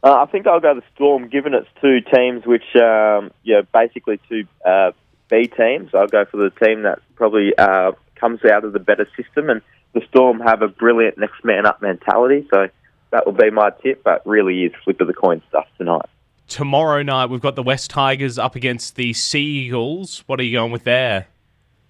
Uh, 0.03 0.23
I 0.23 0.27
think 0.27 0.47
I'll 0.47 0.61
go 0.61 0.75
the 0.75 0.83
Storm, 0.95 1.29
given 1.29 1.53
it's 1.53 1.67
two 1.81 2.01
teams 2.01 2.47
which, 2.47 2.77
um, 2.77 3.33
yeah, 3.43 3.63
basically 3.75 4.21
two 4.29 4.45
uh, 4.65 4.93
B 5.29 5.49
teams. 5.49 5.91
I'll 5.93 6.07
go 6.07 6.25
for 6.25 6.37
the 6.37 6.51
team 6.65 6.85
that 6.85 7.01
probably 7.17 7.59
uh, 7.59 7.93
comes 8.15 8.45
out 8.45 8.65
of 8.65 8.73
the 8.73 8.79
better 8.79 9.09
system, 9.17 9.51
and 9.51 9.61
the 9.95 10.03
Storm 10.09 10.39
have 10.39 10.63
a 10.63 10.69
brilliant 10.69 11.19
next 11.19 11.45
man 11.45 11.67
up 11.67 11.83
mentality. 11.83 12.47
So 12.53 12.69
that 13.11 13.27
will 13.27 13.33
be 13.33 13.51
my 13.51 13.71
tip, 13.83 14.05
but 14.05 14.25
really 14.25 14.63
is 14.63 14.73
flip 14.85 15.01
of 15.01 15.09
the 15.09 15.15
coin 15.15 15.43
stuff 15.49 15.67
tonight. 15.77 16.07
Tomorrow 16.47 17.03
night 17.03 17.27
we've 17.27 17.41
got 17.41 17.57
the 17.57 17.65
Wests 17.65 17.89
Tigers 17.89 18.39
up 18.39 18.55
against 18.55 18.95
the 18.95 19.13
Sea 19.13 19.43
Eagles. 19.43 20.23
What 20.27 20.39
are 20.39 20.45
you 20.45 20.53
going 20.53 20.71
with 20.71 20.85
there? 20.85 21.27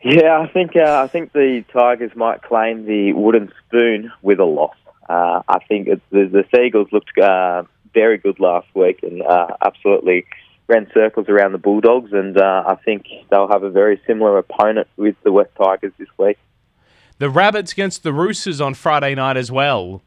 Yeah, 0.08 0.38
I 0.38 0.46
think 0.46 0.76
uh, 0.76 1.02
I 1.02 1.08
think 1.08 1.32
the 1.32 1.64
Tigers 1.72 2.12
might 2.14 2.40
claim 2.42 2.86
the 2.86 3.12
wooden 3.12 3.52
spoon 3.66 4.12
with 4.22 4.38
a 4.38 4.44
loss. 4.44 4.76
Uh, 5.08 5.42
I 5.48 5.58
think 5.66 5.88
the, 5.88 6.00
the 6.10 6.44
Seagulls 6.54 6.86
looked 6.92 7.18
uh, 7.18 7.64
very 7.92 8.16
good 8.16 8.38
last 8.38 8.68
week 8.74 9.00
and 9.02 9.20
uh, 9.22 9.48
absolutely 9.64 10.24
ran 10.68 10.88
circles 10.94 11.28
around 11.28 11.52
the 11.52 11.58
Bulldogs, 11.58 12.12
and 12.12 12.38
uh, 12.38 12.62
I 12.68 12.76
think 12.84 13.06
they'll 13.30 13.48
have 13.48 13.64
a 13.64 13.70
very 13.70 14.00
similar 14.06 14.38
opponent 14.38 14.86
with 14.96 15.16
the 15.24 15.32
Wests 15.32 15.52
Tigers 15.60 15.92
this 15.98 16.08
week. 16.18 16.38
The 17.18 17.28
Rabbits 17.30 17.72
against 17.72 18.04
the 18.04 18.12
Roosters 18.12 18.60
on 18.60 18.74
Friday 18.74 19.16
night 19.16 19.36
as 19.36 19.50
well. 19.50 20.02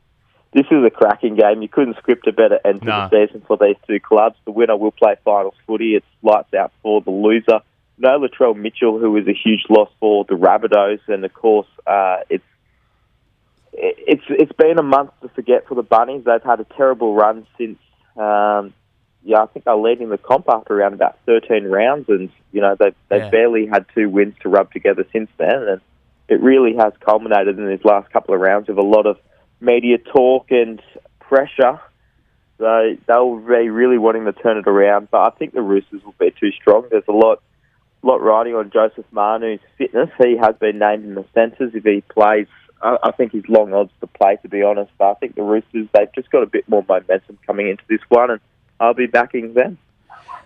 This 0.54 0.66
is 0.72 0.84
a 0.86 0.90
cracking 0.90 1.36
game. 1.36 1.62
You 1.62 1.68
couldn't 1.68 1.98
script 1.98 2.26
a 2.26 2.32
better 2.32 2.60
end 2.64 2.82
to 2.82 2.88
Nah. 2.88 3.08
the 3.10 3.28
season 3.28 3.44
for 3.46 3.58
these 3.58 3.76
two 3.86 4.00
clubs. 4.00 4.38
The 4.46 4.52
winner 4.52 4.78
will 4.78 4.92
play 4.92 5.16
finals 5.26 5.56
footy. 5.68 5.96
It's 5.96 6.06
lights 6.24 6.54
out 6.54 6.72
for 6.82 7.02
the 7.02 7.12
loser. 7.12 7.60
No 8.00 8.18
Latrell 8.20 8.56
Mitchell, 8.56 8.98
who 8.98 9.16
is 9.18 9.28
a 9.28 9.34
huge 9.34 9.66
loss 9.70 9.90
for 10.00 10.24
the 10.24 10.36
Rabbitohs, 10.36 11.02
and 11.08 11.24
of 11.26 11.34
course, 11.34 11.68
uh, 11.86 12.18
it's 12.30 12.44
it's 13.74 14.24
it's 14.30 14.52
been 14.54 14.80
a 14.80 14.84
month 14.84 15.12
to 15.22 15.30
forget 15.30 15.68
for 15.68 15.76
the 15.76 15.84
Bunnies. 15.84 16.24
They've 16.26 16.42
had 16.44 16.60
a 16.60 16.66
terrible 16.78 17.14
run 17.14 17.46
since. 17.58 17.78
Um, 18.16 18.74
yeah, 19.24 19.42
I 19.44 19.48
think 19.48 19.66
they're 19.66 19.76
leading 19.76 20.10
the 20.10 20.18
comp 20.18 20.46
after 20.50 20.74
around 20.74 20.94
about 20.94 21.18
13 21.26 21.66
rounds, 21.66 22.08
and 22.08 22.30
you 22.54 22.62
know 22.62 22.76
they've 22.80 22.96
they've 23.10 23.24
Yeah. 23.24 23.30
barely 23.30 23.66
had 23.68 23.86
two 23.94 24.10
wins 24.10 24.36
to 24.42 24.50
rub 24.50 24.72
together 24.72 25.06
since 25.12 25.30
then, 25.38 25.68
and 25.68 25.82
it 26.30 26.42
really 26.42 26.76
has 26.78 26.94
culminated 27.02 27.60
in 27.60 27.68
these 27.68 27.84
last 27.84 28.10
couple 28.12 28.34
of 28.34 28.40
rounds 28.40 28.70
with 28.70 28.78
a 28.78 28.82
lot 28.82 29.06
of 29.06 29.18
media 29.60 29.98
talk 29.98 30.52
and 30.52 30.82
pressure. 31.20 31.80
So 32.60 32.96
they'll 33.08 33.38
be 33.38 33.70
really 33.70 33.98
wanting 33.98 34.26
to 34.26 34.34
turn 34.34 34.58
it 34.58 34.68
around, 34.68 35.10
but 35.12 35.22
I 35.22 35.30
think 35.38 35.54
the 35.54 35.62
Roosters 35.62 36.04
will 36.04 36.16
be 36.20 36.32
too 36.40 36.52
strong. 36.52 36.86
There's 36.92 37.08
a 37.08 37.14
lot, 37.14 37.42
lot 38.04 38.22
riding 38.22 38.56
on 38.56 38.72
Joseph 38.72 39.06
Manu's 39.12 39.60
fitness. 39.78 40.10
He 40.18 40.38
has 40.38 40.56
been 40.56 40.80
named 40.80 41.06
in 41.06 41.16
the 41.16 41.26
centres. 41.34 41.72
If 41.74 41.84
he 41.84 42.02
plays, 42.02 42.48
I, 42.82 42.98
I 43.04 43.12
think 43.12 43.32
he's 43.34 43.48
long 43.50 43.74
odds 43.74 43.92
to 44.02 44.08
play, 44.08 44.38
to 44.42 44.48
be 44.50 44.64
honest. 44.64 44.92
But 44.98 45.12
I 45.12 45.14
think 45.16 45.36
the 45.36 45.44
Roosters 45.44 45.88
they've 45.94 46.14
just 46.14 46.32
got 46.32 46.44
a 46.44 46.48
bit 46.48 46.68
more 46.70 46.86
momentum 46.88 47.38
coming 47.46 47.68
into 47.68 47.84
this 47.90 48.02
one, 48.10 48.32
and 48.32 48.40
I'll 48.80 48.94
be 48.94 49.08
backing 49.08 49.54
them. 49.54 49.78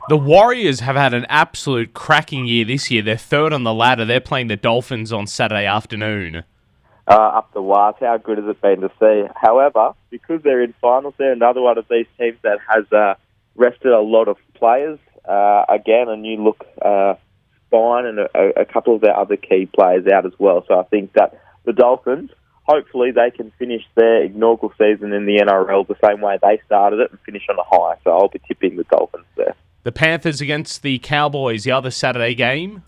The 0.10 0.18
Warriors 0.18 0.82
have 0.82 0.98
had 0.98 1.14
an 1.14 1.26
absolute 1.30 1.94
cracking 1.94 2.46
year 2.46 2.66
this 2.66 2.92
year. 2.92 3.02
They're 3.02 3.16
third 3.16 3.54
on 3.54 3.64
the 3.64 3.74
ladder. 3.74 4.04
They're 4.04 4.20
playing 4.20 4.48
the 4.48 4.58
Dolphins 4.58 5.14
on 5.14 5.28
Saturday 5.28 5.66
afternoon. 5.66 6.44
uh, 7.08 7.14
up 7.14 7.54
the 7.54 7.62
wires. 7.62 7.96
How 8.00 8.18
good 8.18 8.38
has 8.38 8.48
it 8.48 8.62
been 8.62 8.82
to 8.82 8.92
see? 9.00 9.24
However, 9.36 9.94
because 10.10 10.42
they're 10.44 10.62
in 10.64 10.74
finals, 10.82 11.14
they're 11.18 11.34
another 11.34 11.62
one 11.62 11.78
of 11.78 11.86
these 11.90 12.06
teams 12.18 12.38
that 12.44 12.60
has 12.68 12.92
uh, 12.92 13.16
rested 13.56 13.92
a 13.92 14.02
lot 14.02 14.28
of 14.28 14.38
players. 14.54 15.00
Uh, 15.28 15.66
again, 15.70 16.10
a 16.10 16.16
new 16.16 16.42
look 16.44 16.66
uh, 16.82 17.16
spine 17.74 18.06
and 18.06 18.20
a, 18.20 18.62
a 18.62 18.66
couple 18.66 18.96
of 18.96 19.02
their 19.02 19.18
other 19.18 19.36
key 19.36 19.68
players 19.74 20.06
out 20.08 20.26
as 20.26 20.34
well. 20.38 20.64
So 20.68 20.80
I 20.80 20.84
think 20.84 21.14
that 21.14 21.40
the 21.66 21.74
Dolphins, 21.74 22.30
hopefully, 22.64 23.12
they 23.12 23.32
can 23.36 23.52
finish 23.58 23.82
their 23.96 24.24
inaugural 24.24 24.74
season 24.78 25.14
in 25.14 25.26
the 25.26 25.42
NRL 25.42 25.88
the 25.88 25.96
same 26.06 26.22
way 26.22 26.38
they 26.42 26.62
started 26.66 27.00
it 27.00 27.12
and 27.12 27.20
finish 27.22 27.44
on 27.50 27.58
a 27.58 27.64
high. 27.64 27.96
So 28.04 28.12
I'll 28.12 28.30
be 28.30 28.42
tipping 28.48 28.76
the 28.76 28.84
Dolphins 28.84 29.26
there. 29.36 29.56
The 29.84 29.92
Panthers 29.92 30.40
against 30.40 30.82
the 30.82 31.00
Cowboys, 31.00 31.64
the 31.64 31.72
other 31.72 31.92
Saturday 31.92 32.36
game. 32.36 32.84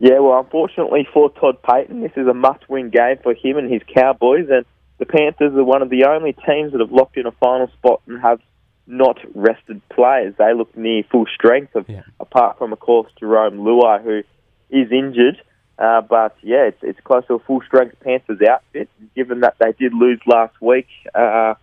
Yeah, 0.00 0.18
well, 0.18 0.40
unfortunately 0.40 1.06
for 1.12 1.30
Todd 1.30 1.62
Payten, 1.62 2.02
this 2.02 2.12
is 2.16 2.26
a 2.26 2.34
must-win 2.34 2.90
game 2.90 3.16
for 3.22 3.34
him 3.34 3.56
and 3.56 3.72
his 3.72 3.82
Cowboys, 3.94 4.48
and 4.50 4.64
the 4.98 5.06
Panthers 5.06 5.54
are 5.54 5.64
one 5.64 5.82
of 5.82 5.90
the 5.90 6.04
only 6.04 6.32
teams 6.32 6.72
that 6.72 6.80
have 6.80 6.90
locked 6.90 7.16
in 7.16 7.26
a 7.26 7.32
final 7.32 7.68
spot 7.78 8.02
and 8.06 8.20
have 8.20 8.40
not 8.86 9.18
rested 9.34 9.80
players. 9.88 10.34
They 10.38 10.52
look 10.54 10.76
near 10.76 11.02
full 11.04 11.26
strength, 11.34 11.74
of, 11.74 11.88
Yeah. 11.88 12.02
apart 12.20 12.58
from, 12.58 12.72
of 12.72 12.80
course, 12.80 13.10
Jarome 13.20 13.60
Luai, 13.60 14.02
who 14.02 14.22
is 14.70 14.92
injured. 14.92 15.40
Uh, 15.78 16.00
but 16.02 16.36
yeah, 16.42 16.64
it's, 16.66 16.78
it's 16.82 17.00
close 17.00 17.26
to 17.26 17.34
a 17.34 17.38
full-strength 17.40 17.98
Panthers 18.00 18.40
outfit. 18.48 18.88
Given 19.16 19.40
that 19.40 19.56
they 19.58 19.72
did 19.72 19.92
lose 19.92 20.20
last 20.26 20.54
week, 20.60 20.86
uh, 21.14 21.54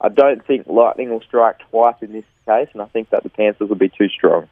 I 0.00 0.08
don't 0.08 0.44
think 0.44 0.66
lightning 0.66 1.10
will 1.10 1.20
strike 1.20 1.58
twice 1.70 1.94
in 2.00 2.12
this 2.12 2.24
case, 2.46 2.68
and 2.72 2.82
I 2.82 2.86
think 2.86 3.10
that 3.10 3.22
the 3.22 3.28
Panthers 3.28 3.68
will 3.68 3.76
be 3.76 3.88
too 3.90 4.08
strong. 4.08 4.48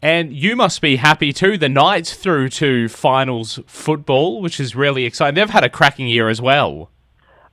And 0.00 0.32
you 0.32 0.54
must 0.56 0.80
be 0.80 0.96
happy 0.96 1.32
too. 1.32 1.56
The 1.56 1.68
Knights 1.68 2.14
through 2.14 2.50
to 2.50 2.88
finals 2.88 3.60
football, 3.66 4.40
which 4.42 4.60
is 4.60 4.76
really 4.76 5.04
exciting. 5.06 5.36
They've 5.36 5.48
had 5.50 5.64
a 5.64 5.70
cracking 5.70 6.08
year 6.08 6.28
as 6.28 6.40
well. 6.40 6.90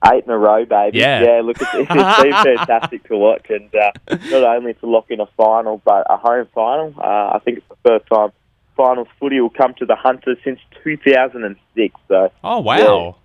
Eight 0.06 0.24
in 0.24 0.30
a 0.30 0.38
row, 0.38 0.66
baby. 0.66 0.98
Yeah. 1.00 1.22
Yeah, 1.24 1.42
look, 1.44 1.58
it's, 1.60 1.70
it's 1.74 1.88
been 1.92 2.32
fantastic 2.58 3.04
to 3.10 3.18
watch, 3.18 3.48
and 3.50 3.70
uh, 3.76 3.92
not 4.30 4.44
only 4.56 4.74
to 4.76 4.86
lock 4.86 5.08
in 5.10 5.20
a 5.20 5.26
final, 5.36 5.82
but 5.84 6.06
a 6.10 6.16
home 6.16 6.48
final. 6.56 6.94
Uh, 6.98 7.36
I 7.36 7.42
think 7.44 7.58
it's 7.58 7.68
the 7.68 7.76
first 7.86 8.06
time 8.08 8.32
finals 8.78 9.10
footy 9.20 9.42
will 9.42 9.50
come 9.50 9.74
to 9.80 9.86
the 9.86 9.98
Hunters 9.98 10.38
since 10.46 10.60
2006. 10.86 11.96
So, 12.08 12.32
Oh 12.46 12.60
wow! 12.60 12.78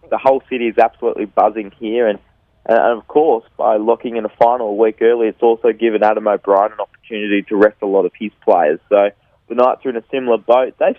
yeah, 0.02 0.08
the 0.10 0.18
whole 0.18 0.42
city 0.50 0.66
is 0.66 0.76
absolutely 0.78 1.26
buzzing 1.26 1.70
here, 1.78 2.08
and, 2.08 2.18
and 2.66 2.98
of 2.98 3.06
course, 3.06 3.44
by 3.56 3.76
locking 3.76 4.16
in 4.16 4.24
a 4.24 4.28
final 4.30 4.70
a 4.70 4.74
week 4.74 4.98
early, 5.00 5.28
it's 5.28 5.42
also 5.42 5.72
given 5.72 6.02
Adam 6.02 6.26
O'Brien 6.26 6.72
an 6.72 6.80
opportunity 6.80 7.42
to 7.42 7.56
rest 7.56 7.76
a 7.82 7.86
lot 7.86 8.04
of 8.04 8.10
his 8.18 8.32
players. 8.42 8.80
So, 8.88 9.10
the 9.48 9.54
Knights 9.54 9.86
are 9.86 9.90
in 9.90 9.96
a 9.96 10.04
similar 10.10 10.38
boat. 10.38 10.74
They've 10.80 10.96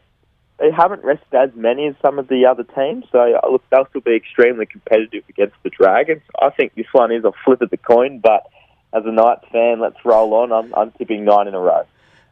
they 0.59 0.71
haven't 0.71 1.03
rested 1.03 1.33
as 1.33 1.49
many 1.55 1.87
as 1.87 1.95
some 2.01 2.17
of 2.17 2.27
the 2.27 2.45
other 2.45 2.63
teams, 2.63 3.05
so 3.11 3.19
uh, 3.19 3.49
look, 3.51 3.63
they'll 3.69 3.87
still 3.89 4.01
be 4.01 4.15
extremely 4.15 4.65
competitive 4.65 5.23
against 5.27 5.55
the 5.63 5.69
Dragons. 5.69 6.21
I 6.41 6.49
think 6.49 6.75
this 6.75 6.85
one 6.93 7.11
is 7.11 7.25
a 7.25 7.31
flip 7.43 7.61
of 7.61 7.69
the 7.69 7.77
coin, 7.77 8.19
but 8.19 8.47
as 8.93 9.03
a 9.05 9.11
Knights 9.11 9.45
fan, 9.51 9.81
let's 9.81 9.97
roll 10.05 10.33
on. 10.33 10.53
I'm, 10.53 10.73
I'm 10.75 10.91
tipping 10.91 11.25
nine 11.25 11.47
in 11.47 11.55
a 11.55 11.59
row. 11.59 11.83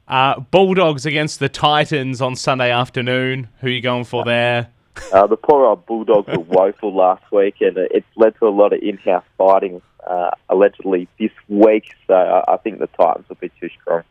Uh, 0.08 0.40
Bulldogs 0.40 1.06
against 1.06 1.40
the 1.40 1.50
Titans 1.50 2.22
on 2.22 2.36
Sunday 2.36 2.72
afternoon. 2.72 3.50
Who 3.60 3.68
are 3.68 3.72
you 3.72 3.82
going 3.82 4.06
for 4.06 4.24
there? 4.24 4.70
Uh, 5.12 5.28
the 5.28 5.38
poor 5.38 5.66
old 5.66 5.86
Bulldogs 5.86 6.28
were 6.28 6.40
woeful 6.48 6.96
last 6.96 7.24
week, 7.32 7.56
and 7.62 7.78
it's 7.78 8.06
led 8.16 8.36
to 8.40 8.48
a 8.48 8.50
lot 8.50 8.74
of 8.74 8.80
in-house 8.82 9.24
fighting, 9.38 9.82
uh, 10.08 10.32
allegedly 10.50 11.08
this 11.20 11.32
week. 11.50 11.96
So 12.08 12.44
I 12.48 12.58
think 12.58 12.80
the 12.80 12.88
Titans 12.88 13.28
will 13.28 13.38
be 13.38 13.52
too 13.60 13.70
strong. 13.82 14.04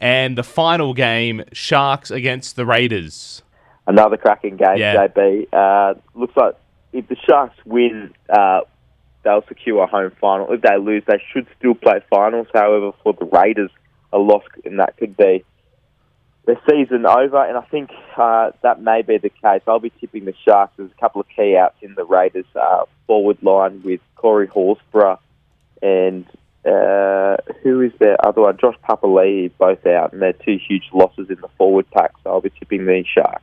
And 0.00 0.38
the 0.38 0.44
final 0.44 0.94
game, 0.94 1.42
Sharks 1.52 2.10
against 2.10 2.56
the 2.56 2.64
Raiders. 2.64 3.42
Another 3.86 4.16
cracking 4.16 4.56
game, 4.56 4.76
Yeah. 4.76 4.94
JB. 5.08 5.48
Uh, 5.52 5.94
looks 6.14 6.36
like 6.36 6.54
if 6.92 7.08
the 7.08 7.16
Sharks 7.16 7.56
win, 7.64 8.14
uh, 8.28 8.60
they'll 9.24 9.44
secure 9.48 9.82
a 9.82 9.86
home 9.86 10.12
final. 10.20 10.52
If 10.52 10.60
they 10.62 10.76
lose, 10.78 11.02
they 11.06 11.20
should 11.32 11.46
still 11.58 11.74
play 11.74 12.00
finals. 12.10 12.46
However, 12.54 12.92
for 13.02 13.12
the 13.14 13.24
Raiders, 13.24 13.70
a 14.12 14.18
loss 14.18 14.44
and 14.64 14.78
that 14.78 14.96
could 14.96 15.16
be 15.16 15.44
their 16.46 16.60
season 16.68 17.04
over. 17.04 17.44
And 17.44 17.56
I 17.58 17.62
think 17.62 17.90
uh, 18.16 18.52
that 18.62 18.80
may 18.80 19.02
be 19.02 19.18
the 19.18 19.28
case. 19.30 19.62
I'll 19.66 19.80
be 19.80 19.92
tipping 20.00 20.24
the 20.24 20.34
Sharks. 20.44 20.74
There's 20.76 20.90
a 20.90 21.00
couple 21.00 21.20
of 21.20 21.26
key 21.28 21.56
outs 21.56 21.76
in 21.82 21.94
the 21.94 22.04
Raiders 22.04 22.46
uh, 22.54 22.84
forward 23.06 23.38
line 23.42 23.82
with 23.84 24.00
Corey 24.16 24.48
Horsburgh 24.48 25.18
and 25.82 26.24
uh, 26.68 27.36
who 27.62 27.80
is 27.80 27.92
their 27.98 28.16
other 28.26 28.42
one? 28.42 28.56
Josh 28.58 28.76
Papali'i, 28.88 29.50
both 29.58 29.86
out, 29.86 30.12
and 30.12 30.22
they're 30.22 30.32
two 30.32 30.58
huge 30.68 30.84
losses 30.92 31.30
in 31.30 31.40
the 31.40 31.48
forward 31.56 31.90
pack. 31.90 32.12
So 32.22 32.30
I'll 32.30 32.40
be 32.40 32.50
tipping 32.50 32.86
the 32.86 33.04
Sharks. 33.12 33.42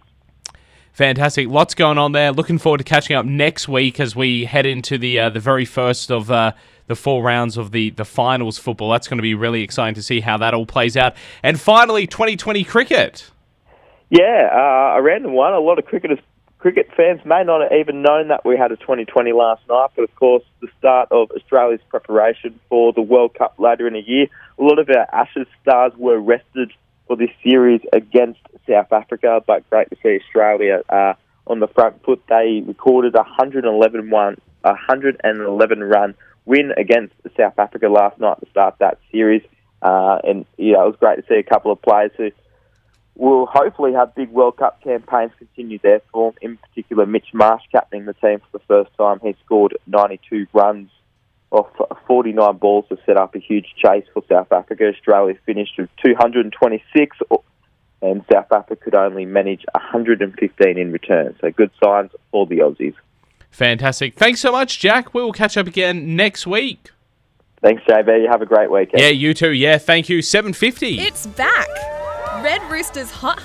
Fantastic. 0.93 1.49
Lots 1.49 1.75
going 1.75 1.97
on 1.97 2.13
there. 2.13 2.31
Looking 2.31 2.57
forward 2.57 2.77
to 2.77 2.83
catching 2.85 3.15
up 3.17 3.25
next 3.25 3.67
week 3.67 3.99
as 3.99 4.15
we 4.15 4.45
head 4.45 4.65
into 4.65 4.97
the 4.97 5.19
uh, 5.19 5.29
the 5.29 5.41
very 5.41 5.65
first 5.65 6.09
of 6.09 6.31
uh, 6.31 6.53
the 6.87 6.95
four 6.95 7.23
rounds 7.23 7.57
of 7.57 7.71
the, 7.71 7.89
the 7.91 8.05
finals 8.05 8.57
football. 8.57 8.91
That's 8.91 9.07
going 9.07 9.17
to 9.17 9.23
be 9.23 9.33
really 9.33 9.61
exciting 9.61 9.95
to 9.95 10.03
see 10.03 10.21
how 10.21 10.37
that 10.37 10.53
all 10.53 10.65
plays 10.65 10.95
out. 10.95 11.15
And 11.43 11.59
finally, 11.59 12.07
2020 12.07 12.63
cricket. 12.63 13.29
Yeah, 14.09 14.49
uh, 14.53 14.97
a 14.97 15.01
random 15.01 15.33
one. 15.33 15.53
A 15.53 15.59
lot 15.59 15.79
of 15.79 15.85
cricketers, 15.85 16.19
cricket 16.65 16.89
fans 16.97 17.21
may 17.25 17.43
not 17.43 17.61
have 17.61 17.71
even 17.79 18.01
known 18.01 18.29
that 18.29 18.43
we 18.43 18.57
had 18.57 18.71
a 18.71 18.75
2020 18.75 19.33
last 19.33 19.61
night, 19.69 19.89
but 19.95 20.01
of 20.01 20.15
course, 20.15 20.43
the 20.61 20.67
start 20.79 21.07
of 21.11 21.29
Australia's 21.29 21.79
preparation 21.89 22.59
for 22.69 22.91
the 22.91 23.03
World 23.03 23.35
Cup 23.35 23.53
later 23.59 23.85
in 23.85 23.93
the 23.93 23.99
year. 23.99 24.25
A 24.57 24.63
lot 24.63 24.79
of 24.79 24.89
our 24.89 25.05
Ashes 25.13 25.45
stars 25.61 25.93
were 25.95 26.19
rested 26.19 26.71
for 27.05 27.15
this 27.17 27.29
series 27.43 27.81
against 27.93 28.39
South 28.67 28.91
Africa, 28.91 29.43
but 29.45 29.69
great 29.69 29.91
to 29.91 29.95
see 30.01 30.17
Australia 30.19 30.81
uh, 30.89 31.13
on 31.45 31.59
the 31.59 31.67
front 31.67 32.03
foot. 32.03 32.23
They 32.27 32.63
recorded 32.65 33.13
a 33.13 33.19
111 33.19 34.09
one, 34.09 34.37
111 34.61 35.83
run 35.83 36.15
win 36.45 36.71
against 36.77 37.13
South 37.37 37.59
Africa 37.59 37.89
last 37.89 38.19
night 38.19 38.39
to 38.39 38.49
start 38.49 38.77
that 38.79 38.97
series, 39.11 39.43
uh, 39.83 40.17
and 40.23 40.47
yeah, 40.57 40.81
it 40.81 40.87
was 40.87 40.95
great 40.99 41.17
to 41.17 41.23
see 41.29 41.35
a 41.35 41.43
couple 41.43 41.71
of 41.71 41.79
players 41.83 42.09
who 42.17 42.31
will 43.15 43.45
hopefully 43.45 43.93
have 43.93 44.13
big 44.13 44.29
World 44.29 44.57
Cup 44.57 44.81
campaigns 44.83 45.31
continue 45.37 45.79
their 45.79 46.01
form. 46.11 46.35
In 46.41 46.57
particular, 46.57 47.05
Mitch 47.05 47.33
Marsh 47.33 47.63
captaining 47.71 48.05
the 48.05 48.13
team 48.13 48.39
for 48.39 48.57
the 48.57 48.63
first 48.67 48.91
time. 48.97 49.19
He 49.23 49.35
scored 49.45 49.77
92 49.87 50.47
runs 50.53 50.89
off 51.51 51.67
49 52.07 52.57
balls 52.57 52.85
to 52.89 52.97
set 53.05 53.17
up 53.17 53.35
a 53.35 53.39
huge 53.39 53.67
chase 53.77 54.05
for 54.13 54.23
South 54.29 54.51
Africa. 54.51 54.89
Australia 54.89 55.35
finished 55.45 55.73
with 55.77 55.89
226, 56.03 57.17
and 58.01 58.25
South 58.31 58.51
Africa 58.51 58.75
could 58.75 58.95
only 58.95 59.25
manage 59.25 59.63
115 59.73 60.77
in 60.77 60.91
return. 60.91 61.35
So 61.39 61.51
good 61.51 61.71
signs 61.81 62.11
for 62.31 62.45
the 62.45 62.57
Aussies. 62.57 62.95
Fantastic. 63.51 64.15
Thanks 64.15 64.41
so 64.41 64.51
much, 64.51 64.79
Jack. 64.79 65.13
We 65.13 65.23
will 65.23 65.31
catch 65.31 65.55
up 65.55 65.67
again 65.67 66.17
next 66.17 66.45
week. 66.45 66.91
Thanks, 67.61 67.83
JB. 67.83 68.29
Have 68.29 68.41
a 68.41 68.45
great 68.45 68.69
weekend. 68.69 69.01
Yeah, 69.01 69.09
you 69.09 69.33
too. 69.33 69.53
Yeah, 69.53 69.77
thank 69.77 70.09
you. 70.09 70.21
750. 70.21 70.99
It's 70.99 71.25
back. 71.25 71.94
Red 72.45 72.61
Rooster's 72.69 73.09
Hot 73.09 73.41